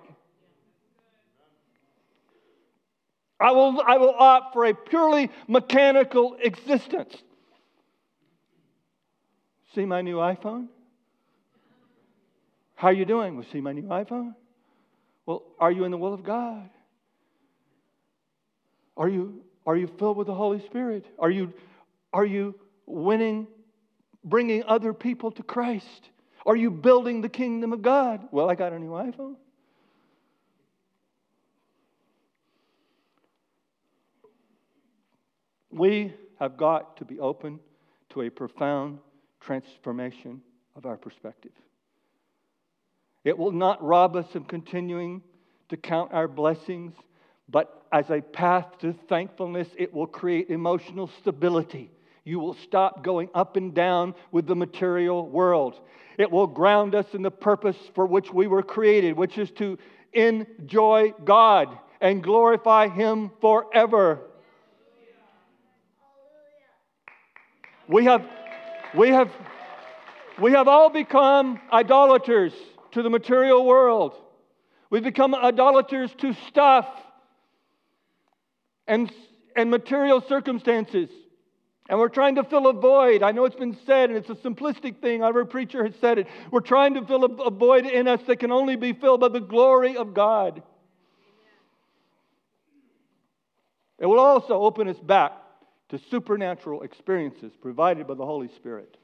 I 3.39 3.52
will, 3.52 3.82
I 3.86 3.98
will 3.98 4.15
opt 4.17 4.54
for 4.54 4.65
a 4.65 4.74
purely 4.74 5.30
mechanical 5.48 6.38
existence. 6.41 7.15
See 9.76 9.86
my 9.86 10.02
new 10.02 10.17
iPhone? 10.17 10.67
How 12.76 12.89
are 12.89 12.93
you 12.93 13.06
doing? 13.06 13.36
Well, 13.36 13.46
see 13.52 13.62
my 13.62 13.74
new 13.74 13.84
iPhone? 13.84 14.34
Well, 15.26 15.43
are 15.60 15.72
you 15.72 15.84
in 15.84 15.91
the 15.91 15.98
will 15.98 16.13
of 16.13 16.24
God? 16.24 16.69
Are 18.96 19.10
you, 19.10 19.43
are 19.65 19.76
you 19.76 19.88
filled 19.88 20.17
with 20.17 20.28
the 20.28 20.36
Holy 20.36 20.60
Spirit? 20.65 21.06
Are 21.19 21.32
you, 21.32 21.54
are 22.12 22.26
you 22.26 22.56
winning, 22.86 23.48
bringing 24.24 24.63
other 24.63 24.93
people 24.93 25.32
to 25.32 25.43
Christ? 25.43 26.10
Are 26.46 26.56
you 26.56 26.72
building 26.72 27.22
the 27.22 27.30
kingdom 27.30 27.72
of 27.74 27.82
God? 27.82 28.28
Well, 28.32 28.50
I 28.50 28.56
got 28.56 28.74
a 28.74 28.80
new 28.80 28.92
iPhone. 28.92 29.36
We 35.72 36.14
have 36.40 36.58
got 36.58 36.98
to 36.98 37.06
be 37.06 37.20
open 37.20 37.60
to 38.10 38.22
a 38.22 38.30
profound 38.30 39.00
transformation 39.40 40.42
of 40.76 40.86
our 40.86 40.98
perspective. 40.98 41.52
It 43.24 43.38
will 43.38 43.52
not 43.52 43.84
rob 43.84 44.16
us 44.16 44.36
of 44.36 44.48
continuing 44.48 45.22
to 45.70 45.78
count 45.78 46.14
our 46.14 46.28
blessings, 46.28 46.94
but 47.50 47.86
as 47.92 48.10
a 48.10 48.22
path 48.22 48.78
to 48.80 48.94
thankfulness, 49.08 49.70
it 49.78 49.94
will 49.94 50.08
create 50.08 50.50
emotional 50.50 51.10
stability. 51.20 51.90
You 52.26 52.40
will 52.40 52.54
stop 52.54 53.04
going 53.04 53.30
up 53.34 53.58
and 53.58 53.74
down 53.74 54.16
with 54.32 54.48
the 54.48 54.56
material 54.56 55.28
world. 55.28 55.80
It 56.18 56.32
will 56.32 56.48
ground 56.48 56.96
us 56.96 57.06
in 57.14 57.22
the 57.22 57.32
purpose 57.32 57.78
for 57.96 58.06
which 58.06 58.32
we 58.32 58.48
were 58.48 58.64
created, 58.64 59.18
which 59.18 59.38
is 59.38 59.52
to 59.52 59.78
enjoy 60.14 61.14
God 61.26 61.78
and 62.00 62.24
glorify 62.24 62.88
Him 62.88 63.32
forever. 63.42 64.22
We 67.88 68.06
have, 68.06 68.26
we 68.96 69.10
have, 69.10 69.32
we 70.40 70.52
have 70.54 70.70
all 70.70 70.90
become 70.90 71.60
idolaters 71.72 72.54
to 72.92 73.02
the 73.02 73.10
material 73.10 73.66
world. 73.66 74.16
We've 74.90 75.04
become 75.04 75.36
idolaters 75.36 76.14
to 76.20 76.34
stuff 76.48 76.88
and, 78.88 79.12
and 79.56 79.70
material 79.70 80.22
circumstances. 80.22 81.10
And 81.89 82.00
we're 82.00 82.10
trying 82.10 82.36
to 82.36 82.43
fill 82.43 82.67
a 82.67 82.74
void. 82.74 83.24
I 83.24 83.32
know 83.32 83.43
it's 83.46 83.56
been 83.56 83.78
said, 83.86 84.10
and 84.10 84.17
it's 84.17 84.30
a 84.30 84.36
simplistic 84.36 85.02
thing. 85.02 85.22
Every 85.22 85.46
preacher 85.46 85.84
has 85.84 85.93
said 86.00 86.17
it. 86.17 86.28
We're 86.50 86.62
trying 86.62 86.93
to 86.93 87.06
fill 87.06 87.26
a, 87.26 87.52
void 87.52 87.86
in 87.86 88.08
us 88.08 88.22
that 88.28 88.38
can 88.38 88.52
only 88.52 88.78
be 88.78 88.93
filled 88.93 89.19
by 89.19 89.28
the 89.28 89.41
glory 89.41 89.98
of 89.98 90.13
God. 90.13 90.63
It 94.00 94.06
will 94.06 94.19
also 94.19 94.62
open 94.62 94.88
us 94.88 95.00
back 95.00 95.34
to 95.89 96.00
supernatural 96.10 96.84
experiences 96.84 97.52
provided 97.62 98.08
by 98.08 98.13
the 98.13 98.26
Holy 98.26 98.48
Spirit. 98.48 98.98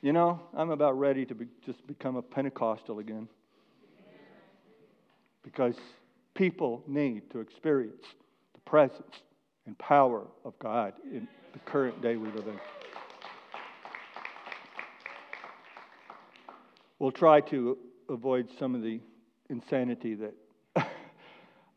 You 0.00 0.12
know, 0.12 0.40
I'm 0.56 0.70
about 0.70 0.98
ready 0.98 1.24
to 1.26 1.34
be, 1.34 1.46
just 1.66 1.84
become 1.86 2.16
a 2.16 2.22
Pentecostal 2.22 3.00
again. 3.00 3.28
Because 5.42 5.74
people 6.34 6.82
need 6.86 7.30
to 7.30 7.40
experience 7.40 8.04
the 8.54 8.60
presence 8.60 9.14
and 9.66 9.78
power 9.78 10.26
of 10.44 10.58
God 10.58 10.94
in 11.10 11.26
the 11.52 11.58
current 11.60 12.02
day 12.02 12.16
we 12.16 12.28
live 12.30 12.46
in. 12.46 12.58
We'll 16.98 17.12
try 17.12 17.40
to 17.42 17.78
avoid 18.08 18.48
some 18.58 18.74
of 18.74 18.82
the 18.82 19.00
insanity 19.50 20.14
that 20.14 20.34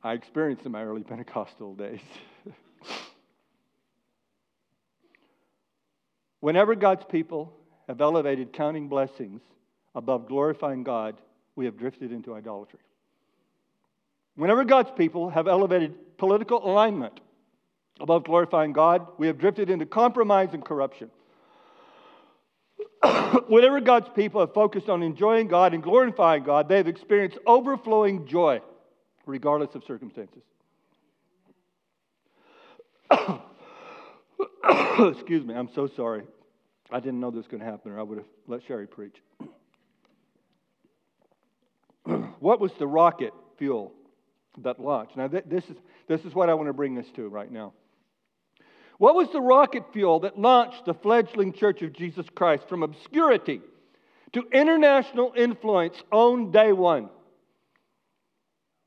I 0.04 0.14
experienced 0.14 0.66
in 0.66 0.72
my 0.72 0.84
early 0.84 1.04
Pentecostal 1.04 1.76
days. 1.76 2.02
Whenever 6.40 6.76
God's 6.76 7.06
people 7.10 7.54
have 7.88 8.00
elevated 8.00 8.54
counting 8.54 8.88
blessings 8.88 9.42
above 9.96 10.28
glorifying 10.28 10.84
God, 10.84 11.16
we 11.56 11.66
have 11.66 11.78
drifted 11.78 12.12
into 12.12 12.36
idolatry. 12.36 12.80
Whenever 14.36 14.64
God's 14.64 14.92
people 14.92 15.30
have 15.32 15.48
elevated 15.48 16.18
political 16.18 16.70
alignment 16.70 17.20
above 18.00 18.24
glorifying 18.26 18.74
God, 18.74 19.08
we 19.18 19.28
have 19.28 19.38
drifted 19.38 19.70
into 19.70 19.86
compromise 19.86 20.50
and 20.54 20.64
corruption. 20.64 21.10
Whenever 23.48 23.80
God's 23.82 24.10
people 24.16 24.42
have 24.42 24.54
focused 24.54 24.90
on 24.90 25.04
enjoying 25.04 25.48
God 25.48 25.74
and 25.74 25.82
glorifying 25.84 26.44
God, 26.44 26.70
they 26.70 26.78
have 26.78 26.88
experienced 26.88 27.38
overflowing 27.46 28.28
joy, 28.28 28.62
regardless 29.26 29.76
of 29.76 29.84
circumstances. 29.86 30.42
Excuse 35.00 35.46
me, 35.46 35.54
I'm 35.54 35.70
so 35.74 35.88
sorry. 35.88 36.24
I 36.92 37.00
didn't 37.00 37.20
know 37.20 37.32
this 37.32 37.38
was 37.38 37.48
going 37.48 37.60
to 37.60 37.66
happen, 37.66 37.92
or 37.92 38.00
I 38.00 38.04
would 38.04 38.20
have 38.20 38.28
let 38.48 38.62
Sherry 38.68 38.88
preach. 38.88 39.16
what 42.40 42.60
was 42.60 42.72
the 42.80 42.88
rocket 42.88 43.34
fuel 43.58 43.94
that 44.60 44.80
launched? 44.80 45.18
Now, 45.18 45.28
this 45.28 45.66
is, 45.66 45.76
this 46.08 46.22
is 46.22 46.34
what 46.34 46.50
I 46.50 46.54
want 46.54 46.68
to 46.68 46.74
bring 46.74 46.96
this 46.96 47.08
to 47.16 47.28
right 47.28 47.52
now. 47.52 47.74
What 48.98 49.16
was 49.16 49.30
the 49.32 49.42
rocket 49.42 49.84
fuel 49.94 50.22
that 50.22 50.40
launched 50.40 50.86
the 50.86 50.94
fledgling 50.94 51.54
Church 51.54 51.82
of 51.82 51.94
Jesus 51.94 52.26
Christ 52.34 52.68
from 52.68 52.84
obscurity 52.84 53.62
to 54.34 54.44
international 54.52 55.34
influence 55.36 55.96
on 56.12 56.52
day 56.52 56.72
one? 56.72 57.10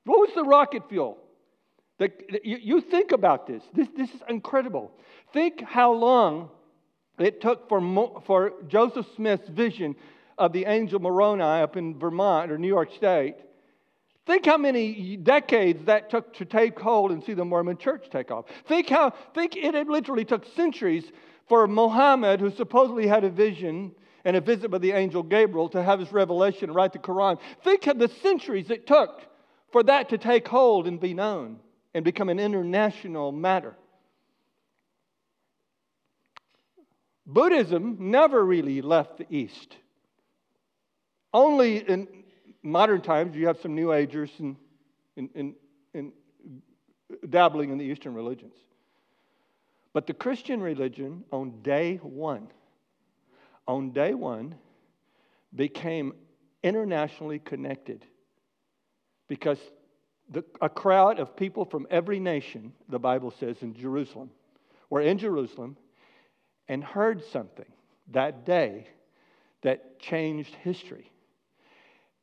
What 0.05 0.19
was 0.19 0.31
the 0.35 0.43
rocket 0.43 0.89
fuel? 0.89 1.19
The, 1.99 2.11
you, 2.43 2.59
you 2.61 2.81
think 2.81 3.13
about 3.13 3.47
this. 3.47 3.63
this. 3.75 3.89
This 3.97 4.11
is 4.11 4.23
incredible. 4.29 4.91
Think 5.33 5.63
how 5.63 5.93
long 5.93 6.49
it 7.19 7.41
took 7.41 7.69
for, 7.69 8.23
for 8.27 8.53
Joseph 8.67 9.07
Smith's 9.15 9.49
vision 9.49 9.95
of 10.39 10.53
the 10.53 10.65
angel 10.65 10.99
Moroni 10.99 11.43
up 11.43 11.77
in 11.77 11.99
Vermont 11.99 12.51
or 12.51 12.59
New 12.59 12.69
York 12.69 12.91
State. 12.97 13.37
Think 14.31 14.47
how 14.47 14.59
many 14.59 15.17
decades 15.17 15.87
that 15.87 16.09
took 16.09 16.33
to 16.35 16.45
take 16.45 16.79
hold 16.79 17.11
and 17.11 17.21
see 17.25 17.35
the 17.35 17.45
Mormon 17.45 17.77
church 17.77 18.07
take 18.13 18.31
off. 18.31 18.45
Think 18.69 18.89
how, 18.89 19.11
think 19.35 19.57
it, 19.57 19.75
it 19.75 19.89
literally 19.89 20.25
took 20.25 20.47
centuries 20.55 21.11
for 21.49 21.67
Muhammad, 21.67 22.39
who 22.39 22.53
supposedly 22.53 23.09
had 23.09 23.25
a 23.25 23.29
vision 23.29 23.91
and 24.25 24.37
a 24.37 24.41
visit 24.41 24.71
by 24.71 24.79
the 24.79 24.93
angel 24.93 25.25
Gabriel 25.25 25.69
to 25.71 25.83
have 25.83 25.99
his 25.99 26.13
revelation 26.13 26.69
and 26.69 26.77
write 26.77 26.93
the 26.93 27.01
Quran. 27.01 27.41
Think 27.65 27.89
of 27.89 27.99
the 27.99 28.07
centuries 28.23 28.71
it 28.71 28.87
took 28.87 29.21
for 29.73 29.83
that 29.83 30.11
to 30.11 30.17
take 30.17 30.47
hold 30.47 30.87
and 30.87 31.01
be 31.01 31.13
known 31.13 31.59
and 31.93 32.05
become 32.05 32.29
an 32.29 32.39
international 32.39 33.33
matter. 33.33 33.75
Buddhism 37.27 37.97
never 37.99 38.45
really 38.45 38.81
left 38.81 39.19
the 39.19 39.27
East. 39.29 39.77
Only 41.35 41.79
in 41.79 42.20
modern 42.63 43.01
times 43.01 43.37
you 43.37 43.47
have 43.47 43.61
some 43.61 43.75
New 43.75 43.93
Agers 43.93 44.31
and, 44.39 44.57
and, 45.17 45.31
and, 45.35 45.55
and 45.95 46.13
dabbling 47.29 47.71
in 47.71 47.79
the 47.79 47.85
Eastern 47.85 48.15
religions. 48.15 48.55
But 49.93 50.07
the 50.07 50.15
Christian 50.15 50.61
religion 50.61 51.25
on 51.33 51.63
day 51.63 51.97
one, 51.97 52.49
on 53.67 53.91
day 53.91 54.15
one, 54.15 54.55
became 55.55 56.15
internationally 56.63 57.39
connected 57.39 58.05
because 59.27 59.59
the, 60.29 60.45
a 60.61 60.69
crowd 60.69 61.19
of 61.19 61.35
people 61.37 61.65
from 61.65 61.87
every 61.91 62.21
nation, 62.21 62.73
the 62.89 62.99
Bible 62.99 63.33
says, 63.33 63.57
in 63.63 63.75
Jerusalem, 63.75 64.31
were 64.91 65.01
in 65.01 65.19
Jerusalem 65.19 65.77
and 66.69 66.85
heard 66.85 67.25
something 67.33 67.67
that 68.13 68.45
day 68.45 68.87
that 69.63 69.99
changed 69.99 70.55
history. 70.55 71.11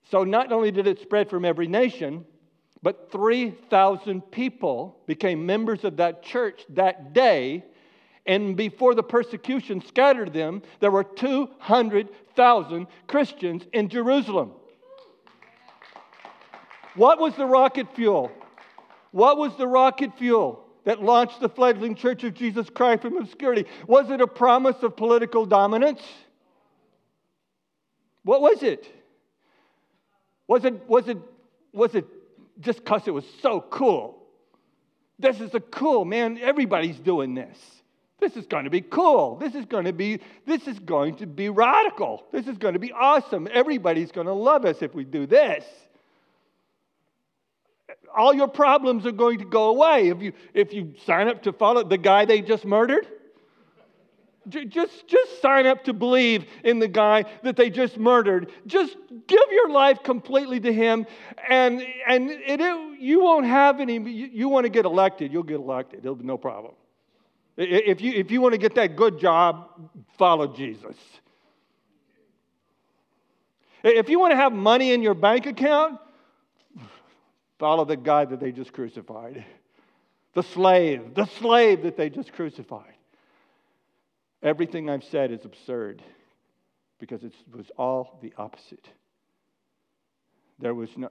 So 0.04 0.24
not 0.24 0.52
only 0.52 0.72
did 0.72 0.88
it 0.88 1.00
spread 1.02 1.30
from 1.30 1.46
every 1.46 1.68
nation, 1.68 2.26
but 2.82 3.12
3,000 3.12 4.22
people 4.32 4.98
became 5.08 5.46
members 5.46 5.84
of 5.84 5.98
that 5.98 6.24
church 6.24 6.66
that 6.70 7.14
day. 7.14 7.64
And 8.26 8.56
before 8.56 8.94
the 8.94 9.04
persecution 9.04 9.82
scattered 9.82 10.34
them, 10.34 10.62
there 10.80 10.92
were 10.92 11.04
200,000 11.04 12.88
Christians 13.08 13.64
in 13.74 13.90
Jerusalem. 13.90 14.52
What 16.96 17.20
was 17.20 17.36
the 17.36 17.46
rocket 17.46 17.96
fuel? 17.96 18.32
What 19.12 19.38
was 19.38 19.56
the 19.56 19.68
rocket 19.68 20.18
fuel 20.18 20.66
that 20.84 21.02
launched 21.02 21.40
the 21.40 21.50
fledgling 21.50 21.96
Church 21.96 22.24
of 22.24 22.34
Jesus 22.34 22.70
Christ 22.70 23.02
from 23.02 23.18
obscurity? 23.18 23.66
Was 23.88 24.10
it 24.10 24.22
a 24.22 24.28
promise 24.28 24.82
of 24.84 24.96
political 24.98 25.46
dominance? 25.46 26.02
What 28.24 28.42
was 28.42 28.64
it? 28.64 28.92
Was 30.48 30.66
it, 30.66 30.88
was 30.88 31.08
it, 31.08 31.18
was 31.74 31.96
it 31.96 32.06
just 32.60 32.80
because 32.80 33.08
it 33.08 33.12
was 33.12 33.26
so 33.42 33.62
cool? 33.62 34.24
This 35.20 35.40
is 35.40 35.54
a 35.54 35.60
cool, 35.60 36.06
man. 36.06 36.38
Everybody's 36.38 37.00
doing 37.00 37.34
this. 37.34 37.58
This 38.20 38.36
is 38.36 38.48
going 38.48 38.64
to 38.64 38.70
be 38.70 38.82
cool. 38.82 39.36
This 39.36 39.54
is 39.54 39.66
going 39.66 39.86
to 39.86 39.94
be 39.94 40.20
this 40.46 40.68
is 40.68 40.80
going 40.80 41.18
to 41.18 41.28
be 41.28 41.50
radical. 41.50 42.26
This 42.32 42.48
is 42.48 42.58
going 42.58 42.74
to 42.74 42.80
be 42.80 42.92
awesome. 42.92 43.48
Everybody's 43.52 44.12
going 44.12 44.26
to 44.26 44.34
love 44.34 44.66
us 44.66 44.82
if 44.82 44.96
we 44.96 45.04
do 45.04 45.28
this. 45.28 45.64
All 48.16 48.34
your 48.34 48.48
problems 48.48 49.06
are 49.06 49.12
going 49.12 49.38
to 49.40 49.46
go 49.46 49.70
away 49.70 50.10
if 50.10 50.22
you 50.22 50.34
if 50.56 50.74
you 50.74 50.96
sign 51.06 51.28
up 51.28 51.44
to 51.44 51.54
follow 51.54 51.84
the 51.84 51.98
guy 51.98 52.26
they 52.26 52.42
just 52.42 52.66
murdered. 52.66 53.08
Just, 54.50 55.08
just 55.08 55.42
sign 55.42 55.66
up 55.66 55.84
to 55.86 55.94
believe 55.94 56.46
in 56.64 56.80
the 56.80 56.88
guy 56.88 57.26
that 57.44 57.56
they 57.56 57.70
just 57.70 57.98
murdered. 57.98 58.52
Just 58.66 58.96
give 59.28 59.40
your 59.52 59.70
life 59.70 60.04
completely 60.04 60.60
to 60.62 60.72
him, 60.72 61.06
and, 61.50 61.82
and 62.08 62.30
it, 62.30 62.62
it, 62.62 63.00
you 63.00 63.22
won't 63.22 63.46
have 63.46 63.80
any. 63.80 63.96
You, 63.96 64.30
you 64.32 64.50
want 64.50 64.66
to 64.66 64.70
get 64.70 64.86
elected, 64.86 65.34
you'll 65.34 65.44
get 65.44 65.58
elected. 65.58 66.00
It'll 66.00 66.16
be 66.16 66.26
no 66.26 66.38
problem. 66.38 66.74
If 67.58 68.02
you, 68.02 68.14
if 68.14 68.30
you 68.30 68.40
want 68.40 68.54
to 68.54 68.60
get 68.60 68.76
that 68.76 68.96
good 68.96 69.20
job, 69.20 69.70
follow 70.18 70.48
Jesus. 70.56 70.96
If 73.84 74.10
you 74.10 74.20
want 74.20 74.32
to 74.32 74.36
have 74.36 74.54
money 74.54 74.92
in 74.92 75.02
your 75.02 75.16
bank 75.16 75.48
account, 75.48 76.00
follow 77.58 77.84
the 77.84 77.98
guy 77.98 78.26
that 78.26 78.40
they 78.40 78.52
just 78.52 78.74
crucified. 78.74 79.44
The 80.34 80.44
slave, 80.44 81.16
the 81.16 81.26
slave 81.26 81.82
that 81.84 81.98
they 81.98 82.12
just 82.12 82.32
crucified. 82.34 82.94
Everything 84.44 84.90
I've 84.90 85.04
said 85.04 85.32
is 85.32 85.46
absurd 85.46 86.04
because 87.00 87.24
it 87.24 87.34
was 87.54 87.70
all 87.78 88.20
the 88.22 88.34
opposite. 88.38 88.88
There 90.60 90.74
was 90.74 90.90
no, 90.98 91.10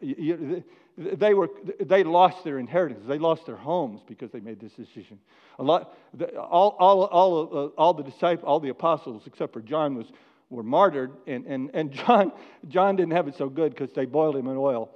they, 0.98 1.34
were, 1.34 1.50
they 1.80 2.02
lost 2.02 2.42
their 2.42 2.58
inheritance. 2.58 3.04
They 3.06 3.18
lost 3.18 3.46
their 3.46 3.56
homes 3.56 4.00
because 4.06 4.32
they 4.32 4.40
made 4.40 4.60
this 4.60 4.72
decision. 4.72 5.20
A 5.58 5.62
lot, 5.62 5.96
all, 6.36 6.76
all, 6.78 7.04
all, 7.04 7.42
uh, 7.52 7.66
all 7.78 7.94
the 7.94 8.02
disciples, 8.02 8.44
all 8.44 8.58
the 8.58 8.70
apostles, 8.70 9.22
except 9.26 9.52
for 9.52 9.60
John, 9.60 9.94
was, 9.94 10.06
were 10.50 10.64
martyred. 10.64 11.12
And, 11.28 11.46
and, 11.46 11.70
and 11.74 11.92
John, 12.06 12.32
John 12.68 12.96
didn't 12.96 13.12
have 13.12 13.28
it 13.28 13.36
so 13.36 13.48
good 13.48 13.72
because 13.72 13.92
they 13.94 14.04
boiled 14.04 14.34
him 14.36 14.48
in 14.48 14.56
oil 14.56 14.90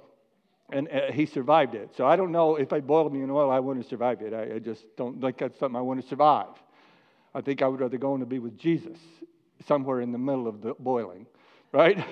and 0.71 0.87
uh, 0.89 1.11
he 1.11 1.25
survived 1.25 1.75
it. 1.75 1.89
So 1.95 2.05
I 2.05 2.15
don't 2.15 2.31
know 2.31 2.55
if 2.55 2.69
they 2.69 2.79
boiled 2.79 3.13
me 3.13 3.21
in 3.21 3.29
oil, 3.29 3.49
I 3.51 3.59
wouldn't 3.59 3.85
have 3.85 3.89
survived 3.89 4.21
it. 4.21 4.33
I, 4.33 4.55
I 4.55 4.59
just 4.59 4.83
don't 4.97 5.21
think 5.21 5.37
that's 5.37 5.59
something 5.59 5.75
I 5.75 5.81
want 5.81 6.01
to 6.01 6.07
survive. 6.07 6.47
I 7.33 7.41
think 7.41 7.61
I 7.61 7.67
would 7.67 7.79
rather 7.79 7.97
go 7.97 8.13
and 8.15 8.27
be 8.27 8.39
with 8.39 8.57
Jesus 8.57 8.97
somewhere 9.67 10.01
in 10.01 10.11
the 10.11 10.17
middle 10.17 10.47
of 10.47 10.61
the 10.61 10.73
boiling, 10.77 11.25
right? 11.71 11.97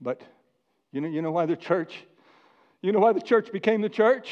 but 0.00 0.20
you 0.90 1.00
know, 1.00 1.08
you 1.08 1.22
know 1.22 1.30
why 1.30 1.46
the 1.46 1.56
church, 1.56 2.04
you 2.82 2.90
know 2.92 2.98
why 2.98 3.12
the 3.12 3.20
church 3.20 3.52
became 3.52 3.82
the 3.82 3.88
church? 3.88 4.30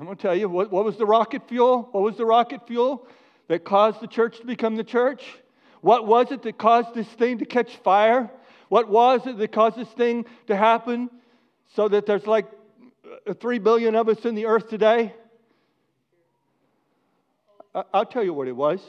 I'm 0.00 0.06
going 0.06 0.16
to 0.16 0.22
tell 0.22 0.34
you 0.34 0.48
what, 0.48 0.72
what 0.72 0.84
was 0.84 0.96
the 0.96 1.06
rocket 1.06 1.48
fuel? 1.48 1.88
What 1.92 2.02
was 2.02 2.16
the 2.16 2.24
rocket 2.24 2.66
fuel 2.66 3.06
that 3.48 3.64
caused 3.64 4.00
the 4.00 4.06
church 4.06 4.38
to 4.38 4.46
become 4.46 4.76
the 4.76 4.84
church? 4.84 5.22
What 5.80 6.06
was 6.06 6.32
it 6.32 6.42
that 6.42 6.58
caused 6.58 6.94
this 6.94 7.06
thing 7.08 7.38
to 7.38 7.44
catch 7.44 7.76
fire? 7.76 8.30
What 8.68 8.88
was 8.88 9.26
it 9.26 9.36
that 9.36 9.52
caused 9.52 9.76
this 9.76 9.88
thing 9.88 10.24
to 10.46 10.56
happen 10.56 11.10
so 11.74 11.88
that 11.88 12.06
there's 12.06 12.26
like 12.26 12.46
Uh, 13.12 13.34
three 13.34 13.58
billion 13.58 13.94
of 13.94 14.08
us 14.08 14.24
in 14.24 14.34
the 14.34 14.46
earth 14.46 14.68
today? 14.68 15.14
I'll 17.92 18.06
tell 18.06 18.24
you 18.24 18.34
what 18.34 18.48
it 18.48 18.56
was. 18.56 18.80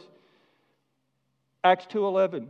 Acts 1.63 1.85
2:11. 1.87 2.47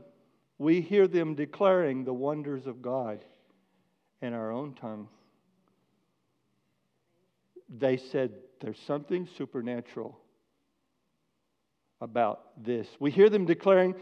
We 0.57 0.81
hear 0.81 1.07
them 1.07 1.35
declaring 1.35 2.03
the 2.03 2.13
wonders 2.13 2.67
of 2.67 2.81
God 2.81 3.23
in 4.21 4.33
our 4.33 4.51
own 4.51 4.73
tongue. 4.73 5.07
They 7.69 7.97
said 7.97 8.31
there's 8.59 8.79
something 8.79 9.27
supernatural 9.37 10.19
about 12.01 12.63
this. 12.63 12.87
We 12.99 13.11
hear 13.11 13.29
them 13.29 13.45
declaring 13.45 13.95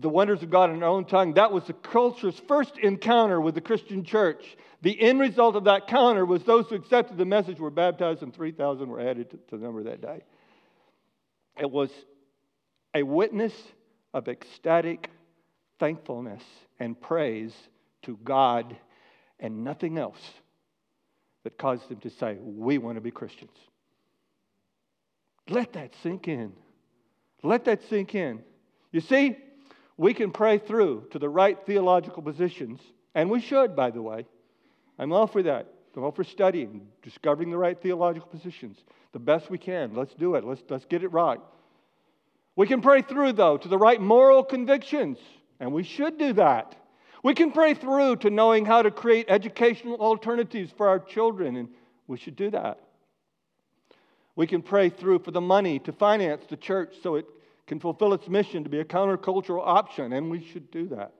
the 0.00 0.08
wonders 0.08 0.42
of 0.42 0.50
God 0.50 0.70
in 0.70 0.82
our 0.82 0.88
own 0.88 1.04
tongue. 1.04 1.34
That 1.34 1.52
was 1.52 1.64
the 1.64 1.72
culture's 1.72 2.38
first 2.46 2.76
encounter 2.78 3.40
with 3.40 3.54
the 3.54 3.60
Christian 3.60 4.04
church. 4.04 4.56
The 4.82 5.00
end 5.00 5.20
result 5.20 5.56
of 5.56 5.64
that 5.64 5.82
encounter 5.82 6.26
was 6.26 6.42
those 6.42 6.68
who 6.68 6.74
accepted 6.74 7.16
the 7.16 7.24
message 7.24 7.58
were 7.58 7.70
baptized, 7.70 8.22
and 8.22 8.34
3,000 8.34 8.88
were 8.88 9.00
added 9.00 9.30
to, 9.30 9.36
to 9.36 9.56
the 9.56 9.64
number 9.64 9.82
that 9.84 10.02
day. 10.02 10.22
It 11.58 11.70
was 11.70 11.90
a 12.94 13.02
witness 13.02 13.54
of 14.12 14.28
ecstatic 14.28 15.08
thankfulness 15.78 16.42
and 16.78 17.00
praise 17.00 17.54
to 18.02 18.18
God 18.22 18.76
and 19.40 19.64
nothing 19.64 19.98
else 19.98 20.20
that 21.44 21.56
caused 21.58 21.88
them 21.88 21.98
to 22.00 22.10
say, 22.10 22.36
We 22.40 22.78
want 22.78 22.96
to 22.96 23.00
be 23.00 23.10
Christians. 23.10 23.56
Let 25.48 25.72
that 25.72 25.92
sink 26.02 26.28
in. 26.28 26.52
Let 27.42 27.64
that 27.64 27.80
sink 27.88 28.14
in. 28.14 28.42
You 28.92 29.00
see, 29.00 29.36
we 30.02 30.14
can 30.14 30.32
pray 30.32 30.58
through 30.58 31.06
to 31.12 31.20
the 31.20 31.28
right 31.28 31.56
theological 31.64 32.24
positions, 32.24 32.80
and 33.14 33.30
we 33.30 33.40
should, 33.40 33.76
by 33.76 33.92
the 33.92 34.02
way. 34.02 34.26
I'm 34.98 35.12
all 35.12 35.28
for 35.28 35.44
that. 35.44 35.68
I'm 35.96 36.02
all 36.02 36.10
for 36.10 36.24
studying, 36.24 36.88
discovering 37.02 37.52
the 37.52 37.56
right 37.56 37.80
theological 37.80 38.28
positions 38.28 38.76
the 39.12 39.20
best 39.20 39.48
we 39.48 39.58
can. 39.58 39.94
Let's 39.94 40.12
do 40.14 40.34
it. 40.34 40.42
Let's, 40.42 40.62
let's 40.68 40.86
get 40.86 41.04
it 41.04 41.12
right. 41.12 41.38
We 42.56 42.66
can 42.66 42.80
pray 42.80 43.02
through, 43.02 43.34
though, 43.34 43.56
to 43.56 43.68
the 43.68 43.78
right 43.78 44.00
moral 44.00 44.42
convictions, 44.42 45.18
and 45.60 45.72
we 45.72 45.84
should 45.84 46.18
do 46.18 46.32
that. 46.32 46.74
We 47.22 47.34
can 47.34 47.52
pray 47.52 47.74
through 47.74 48.16
to 48.16 48.30
knowing 48.30 48.64
how 48.66 48.82
to 48.82 48.90
create 48.90 49.26
educational 49.28 50.00
alternatives 50.00 50.72
for 50.76 50.88
our 50.88 50.98
children, 50.98 51.54
and 51.54 51.68
we 52.08 52.18
should 52.18 52.34
do 52.34 52.50
that. 52.50 52.80
We 54.34 54.48
can 54.48 54.62
pray 54.62 54.88
through 54.88 55.20
for 55.20 55.30
the 55.30 55.40
money 55.40 55.78
to 55.80 55.92
finance 55.92 56.42
the 56.50 56.56
church 56.56 56.94
so 57.04 57.14
it 57.14 57.26
can 57.66 57.80
fulfill 57.80 58.12
its 58.12 58.28
mission 58.28 58.64
to 58.64 58.70
be 58.70 58.80
a 58.80 58.84
countercultural 58.84 59.62
option, 59.64 60.12
and 60.12 60.30
we 60.30 60.44
should 60.44 60.70
do 60.70 60.88
that. 60.88 61.12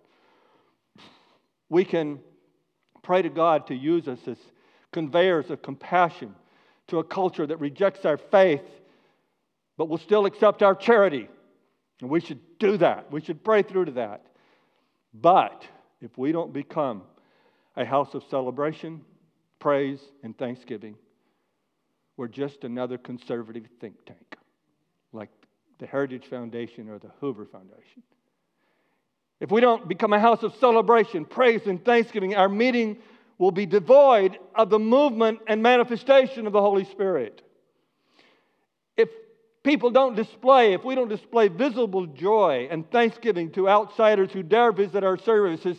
We 1.69 1.85
can 1.85 2.21
pray 3.03 3.23
to 3.23 3.31
God 3.31 3.67
to 3.69 3.75
use 3.75 4.09
us 4.09 4.19
as 4.27 4.39
conveyors 4.93 5.51
of 5.51 5.63
compassion 5.63 6.35
to 6.89 6.99
a 6.99 7.05
culture 7.05 7.47
that 7.47 7.57
rejects 7.59 8.05
our 8.05 8.17
faith 8.17 8.63
but 9.77 9.89
will 9.89 9.99
still 9.99 10.27
accept 10.27 10.63
our 10.63 10.75
charity. 10.75 11.29
And 12.01 12.11
we 12.11 12.21
should 12.21 12.41
do 12.59 12.77
that. 12.79 13.11
We 13.11 13.21
should 13.21 13.43
pray 13.43 13.63
through 13.63 13.87
to 13.87 13.93
that. 13.93 14.27
But 15.15 15.67
if 16.01 16.17
we 16.19 16.33
don't 16.33 16.53
become 16.53 17.03
a 17.77 17.85
house 17.85 18.15
of 18.15 18.23
celebration, 18.31 19.03
praise, 19.59 20.01
and 20.23 20.37
thanksgiving, 20.37 20.97
we're 22.17 22.29
just 22.29 22.65
another 22.65 22.99
conservative 22.99 23.65
think 23.81 24.05
tank, 24.05 24.37
the 25.83 25.89
Heritage 25.89 26.27
Foundation 26.31 26.89
or 26.89 27.01
the 27.01 27.11
Hoover 27.21 27.45
Foundation. 27.45 28.05
If 29.41 29.51
we 29.51 29.61
don't 29.61 29.89
become 29.89 30.13
a 30.13 30.21
house 30.21 30.45
of 30.45 30.55
celebration, 30.61 31.25
praise, 31.25 31.67
and 31.67 31.85
thanksgiving, 31.85 32.37
our 32.37 32.49
meeting 32.49 32.99
will 33.37 33.51
be 33.51 33.67
devoid 33.67 34.39
of 34.55 34.71
the 34.71 34.79
movement 34.79 35.41
and 35.49 35.61
manifestation 35.61 36.47
of 36.47 36.53
the 36.53 36.61
Holy 36.61 36.85
Spirit. 36.85 37.43
If 38.97 39.09
people 39.65 39.91
don't 39.91 40.15
display, 40.15 40.73
if 40.73 40.85
we 40.85 40.95
don't 40.95 41.09
display 41.09 41.49
visible 41.49 42.07
joy 42.07 42.69
and 42.71 42.89
thanksgiving 42.89 43.51
to 43.53 43.69
outsiders 43.69 44.31
who 44.31 44.45
dare 44.45 44.71
visit 44.71 45.03
our 45.03 45.19
services, 45.19 45.77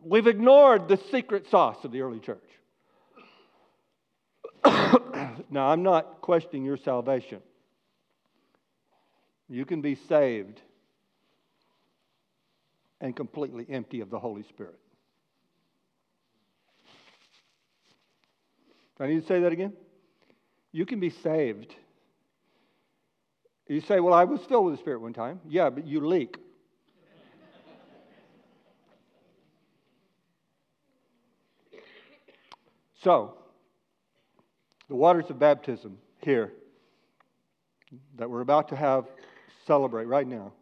we've 0.00 0.28
ignored 0.28 0.86
the 0.86 1.00
secret 1.10 1.50
sauce 1.50 1.82
of 1.82 1.90
the 1.90 2.02
early 2.02 2.20
church. 2.20 2.38
now, 5.50 5.66
I'm 5.70 5.82
not 5.82 6.20
questioning 6.20 6.64
your 6.64 6.76
salvation. 6.76 7.42
You 9.52 9.66
can 9.66 9.82
be 9.82 9.96
saved 10.08 10.62
and 13.02 13.14
completely 13.14 13.66
empty 13.68 14.00
of 14.00 14.08
the 14.08 14.18
Holy 14.18 14.44
Spirit. 14.44 14.78
I 18.98 19.08
need 19.08 19.20
to 19.20 19.26
say 19.26 19.40
that 19.40 19.52
again. 19.52 19.74
You 20.72 20.86
can 20.86 21.00
be 21.00 21.10
saved. 21.10 21.74
You 23.68 23.82
say, 23.82 24.00
Well, 24.00 24.14
I 24.14 24.24
was 24.24 24.40
filled 24.48 24.64
with 24.64 24.76
the 24.76 24.80
Spirit 24.80 25.02
one 25.02 25.12
time. 25.12 25.38
Yeah, 25.46 25.68
but 25.68 25.86
you 25.86 26.00
leak. 26.00 26.38
so, 33.02 33.34
the 34.88 34.96
waters 34.96 35.28
of 35.28 35.38
baptism 35.38 35.98
here 36.22 36.54
that 38.16 38.30
we're 38.30 38.40
about 38.40 38.68
to 38.70 38.76
have 38.76 39.04
celebrate 39.66 40.06
right 40.06 40.26
now 40.26 40.52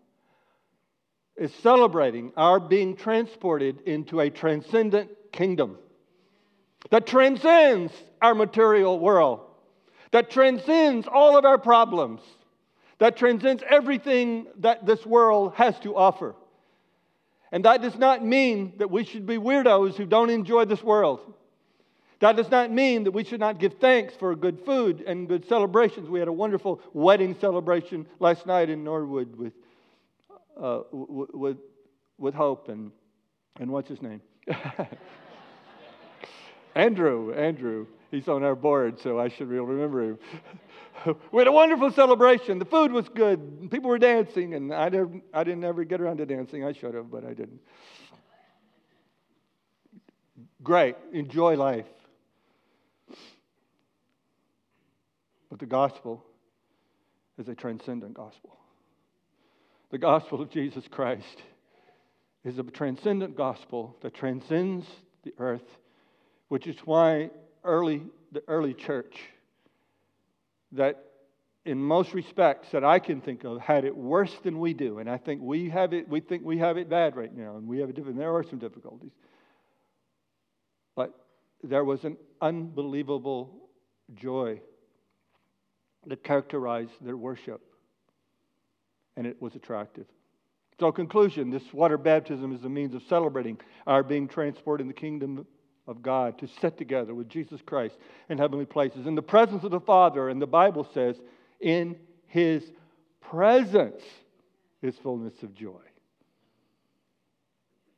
is 1.36 1.52
celebrating 1.62 2.32
our 2.36 2.60
being 2.60 2.94
transported 2.94 3.80
into 3.86 4.20
a 4.20 4.28
transcendent 4.28 5.10
kingdom 5.32 5.78
that 6.90 7.06
transcends 7.06 7.92
our 8.20 8.34
material 8.34 8.98
world, 8.98 9.40
that 10.12 10.30
transcends 10.30 11.06
all 11.06 11.36
of 11.36 11.44
our 11.44 11.58
problems, 11.58 12.20
that 12.98 13.16
transcends 13.16 13.62
everything 13.68 14.46
that 14.58 14.86
this 14.86 15.04
world 15.06 15.54
has 15.54 15.78
to 15.80 15.96
offer. 15.96 16.34
And 17.52 17.64
that 17.64 17.82
does 17.82 17.96
not 17.96 18.24
mean 18.24 18.74
that 18.78 18.90
we 18.90 19.04
should 19.04 19.26
be 19.26 19.36
weirdos 19.36 19.94
who 19.96 20.06
don't 20.06 20.30
enjoy 20.30 20.66
this 20.66 20.82
world. 20.82 21.20
That 22.20 22.36
does 22.36 22.50
not 22.50 22.70
mean 22.70 23.04
that 23.04 23.12
we 23.12 23.24
should 23.24 23.40
not 23.40 23.58
give 23.58 23.74
thanks 23.80 24.14
for 24.14 24.36
good 24.36 24.60
food 24.64 25.02
and 25.06 25.26
good 25.26 25.48
celebrations. 25.48 26.08
We 26.10 26.18
had 26.18 26.28
a 26.28 26.32
wonderful 26.32 26.82
wedding 26.92 27.34
celebration 27.40 28.06
last 28.18 28.46
night 28.46 28.68
in 28.68 28.84
Norwood 28.84 29.34
with, 29.36 29.54
uh, 30.60 30.82
with, 30.92 31.56
with 32.18 32.34
Hope 32.34 32.68
and, 32.68 32.92
and 33.58 33.70
what's 33.70 33.88
his 33.88 34.02
name? 34.02 34.20
Andrew, 36.74 37.32
Andrew. 37.32 37.86
He's 38.10 38.28
on 38.28 38.42
our 38.42 38.56
board, 38.56 39.00
so 39.00 39.18
I 39.18 39.28
should 39.28 39.48
really 39.48 39.64
remember 39.64 40.02
him. 40.02 40.18
we 41.32 41.38
had 41.38 41.46
a 41.46 41.52
wonderful 41.52 41.90
celebration. 41.92 42.58
The 42.58 42.64
food 42.64 42.92
was 42.92 43.08
good. 43.08 43.70
People 43.70 43.88
were 43.88 43.98
dancing, 43.98 44.54
and 44.54 44.74
I 44.74 44.88
didn't, 44.88 45.22
I 45.32 45.44
didn't 45.44 45.64
ever 45.64 45.84
get 45.84 46.00
around 46.00 46.18
to 46.18 46.26
dancing. 46.26 46.64
I 46.64 46.72
should 46.72 46.94
have, 46.94 47.10
but 47.10 47.24
I 47.24 47.34
didn't. 47.34 47.60
Great. 50.62 50.96
Enjoy 51.12 51.56
life. 51.56 51.86
But 55.50 55.58
the 55.58 55.66
gospel 55.66 56.24
is 57.38 57.48
a 57.48 57.54
transcendent 57.54 58.14
gospel. 58.14 58.56
The 59.90 59.98
gospel 59.98 60.40
of 60.40 60.50
Jesus 60.50 60.86
Christ 60.88 61.42
is 62.44 62.58
a 62.58 62.62
transcendent 62.62 63.36
gospel 63.36 63.96
that 64.02 64.14
transcends 64.14 64.86
the 65.24 65.34
earth, 65.38 65.78
which 66.48 66.66
is 66.66 66.76
why 66.84 67.30
early, 67.64 68.02
the 68.32 68.42
early 68.46 68.72
church, 68.72 69.18
that 70.72 71.04
in 71.64 71.82
most 71.82 72.14
respects 72.14 72.70
that 72.70 72.84
I 72.84 73.00
can 73.00 73.20
think 73.20 73.44
of, 73.44 73.60
had 73.60 73.84
it 73.84 73.94
worse 73.94 74.34
than 74.44 74.60
we 74.60 74.72
do. 74.72 74.98
And 74.98 75.10
I 75.10 75.18
think 75.18 75.42
we 75.42 75.68
have 75.68 75.92
it, 75.92 76.08
we 76.08 76.20
think 76.20 76.44
we 76.44 76.58
have 76.58 76.78
it 76.78 76.88
bad 76.88 77.16
right 77.16 77.34
now, 77.36 77.56
and 77.56 77.66
we 77.66 77.80
have 77.80 77.90
it 77.90 77.96
different. 77.96 78.16
There 78.16 78.34
are 78.34 78.44
some 78.44 78.58
difficulties. 78.58 79.10
But 80.94 81.12
there 81.62 81.84
was 81.84 82.04
an 82.04 82.16
unbelievable 82.40 83.50
joy 84.14 84.60
that 86.06 86.24
characterized 86.24 86.92
their 87.00 87.16
worship, 87.16 87.60
and 89.16 89.26
it 89.26 89.40
was 89.40 89.54
attractive. 89.54 90.06
So, 90.78 90.90
conclusion 90.90 91.50
this 91.50 91.72
water 91.72 91.98
baptism 91.98 92.54
is 92.54 92.64
a 92.64 92.68
means 92.68 92.94
of 92.94 93.02
celebrating 93.08 93.58
our 93.86 94.02
being 94.02 94.26
transported 94.26 94.84
in 94.84 94.88
the 94.88 94.94
kingdom 94.94 95.46
of 95.86 96.02
God 96.02 96.38
to 96.38 96.48
sit 96.60 96.78
together 96.78 97.14
with 97.14 97.28
Jesus 97.28 97.60
Christ 97.66 97.96
in 98.28 98.38
heavenly 98.38 98.64
places. 98.64 99.06
In 99.06 99.14
the 99.14 99.22
presence 99.22 99.64
of 99.64 99.72
the 99.72 99.80
Father, 99.80 100.28
and 100.28 100.40
the 100.40 100.46
Bible 100.46 100.88
says, 100.94 101.20
in 101.60 101.96
his 102.26 102.62
presence 103.20 104.02
is 104.82 104.96
fullness 105.02 105.34
of 105.42 105.54
joy. 105.54 105.82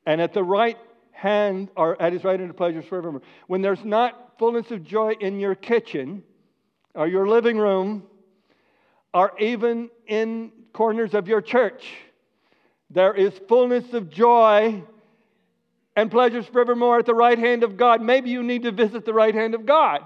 And 0.05 0.21
at 0.21 0.33
the 0.33 0.43
right 0.43 0.79
hand, 1.13 1.69
or 1.77 2.01
at 2.01 2.13
his 2.13 2.25
right 2.25 2.41
hand, 2.41 2.57
pleasures 2.57 2.85
forevermore. 2.87 3.23
When 3.47 3.63
there's 3.63 3.85
not 3.85 4.39
fullness 4.39 4.71
of 4.71 4.83
joy 4.83 5.15
in 5.21 5.39
your 5.39 5.55
kitchen, 5.55 6.25
or 6.95 7.07
your 7.07 7.27
living 7.27 7.59
room, 7.59 8.05
or 9.15 9.33
even 9.39 9.91
in 10.07 10.53
corners 10.73 11.15
of 11.15 11.29
your 11.29 11.41
church. 11.41 11.85
There 12.91 13.15
is 13.15 13.33
fullness 13.49 13.93
of 13.95 14.11
joy 14.11 14.83
and 15.97 16.11
pleasures 16.11 16.47
forevermore 16.47 16.99
at 16.99 17.07
the 17.07 17.15
right 17.15 17.39
hand 17.39 17.63
of 17.65 17.77
God. 17.77 18.03
Maybe 18.03 18.31
you 18.31 18.43
need 18.43 18.63
to 18.63 18.73
visit 18.73 19.05
the 19.05 19.15
right 19.15 19.35
hand 19.35 19.55
of 19.55 19.67
God. 19.67 20.01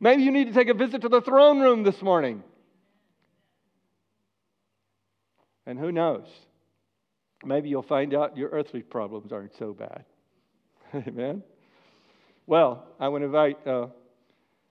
Maybe 0.00 0.22
you 0.22 0.30
need 0.30 0.46
to 0.46 0.52
take 0.52 0.68
a 0.68 0.74
visit 0.74 1.02
to 1.02 1.08
the 1.08 1.20
throne 1.20 1.60
room 1.60 1.82
this 1.82 2.00
morning. 2.00 2.42
And 5.66 5.78
who 5.78 5.92
knows? 5.92 6.26
Maybe 7.44 7.68
you'll 7.68 7.82
find 7.82 8.14
out 8.14 8.36
your 8.36 8.50
earthly 8.50 8.82
problems 8.82 9.32
aren't 9.32 9.56
so 9.56 9.72
bad. 9.72 10.04
Amen? 10.94 11.42
Well, 12.46 12.84
I 12.98 13.08
want 13.08 13.22
to 13.22 13.26
invite. 13.26 13.66
Uh, 13.66 13.86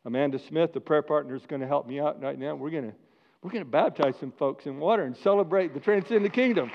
Amanda 0.09 0.39
Smith, 0.39 0.73
the 0.73 0.81
prayer 0.81 1.03
partner, 1.03 1.35
is 1.35 1.45
going 1.45 1.61
to 1.61 1.67
help 1.67 1.85
me 1.85 1.99
out 1.99 2.19
right 2.19 2.37
now. 2.37 2.55
We're 2.55 2.71
going 2.71 2.89
to 2.89 2.95
we're 3.43 3.51
going 3.51 3.63
to 3.63 3.69
baptize 3.69 4.15
some 4.19 4.33
folks 4.33 4.65
in 4.65 4.79
water 4.79 5.03
and 5.03 5.15
celebrate 5.15 5.75
the 5.75 5.79
transcendent 5.79 6.33
kingdom. 6.33 6.71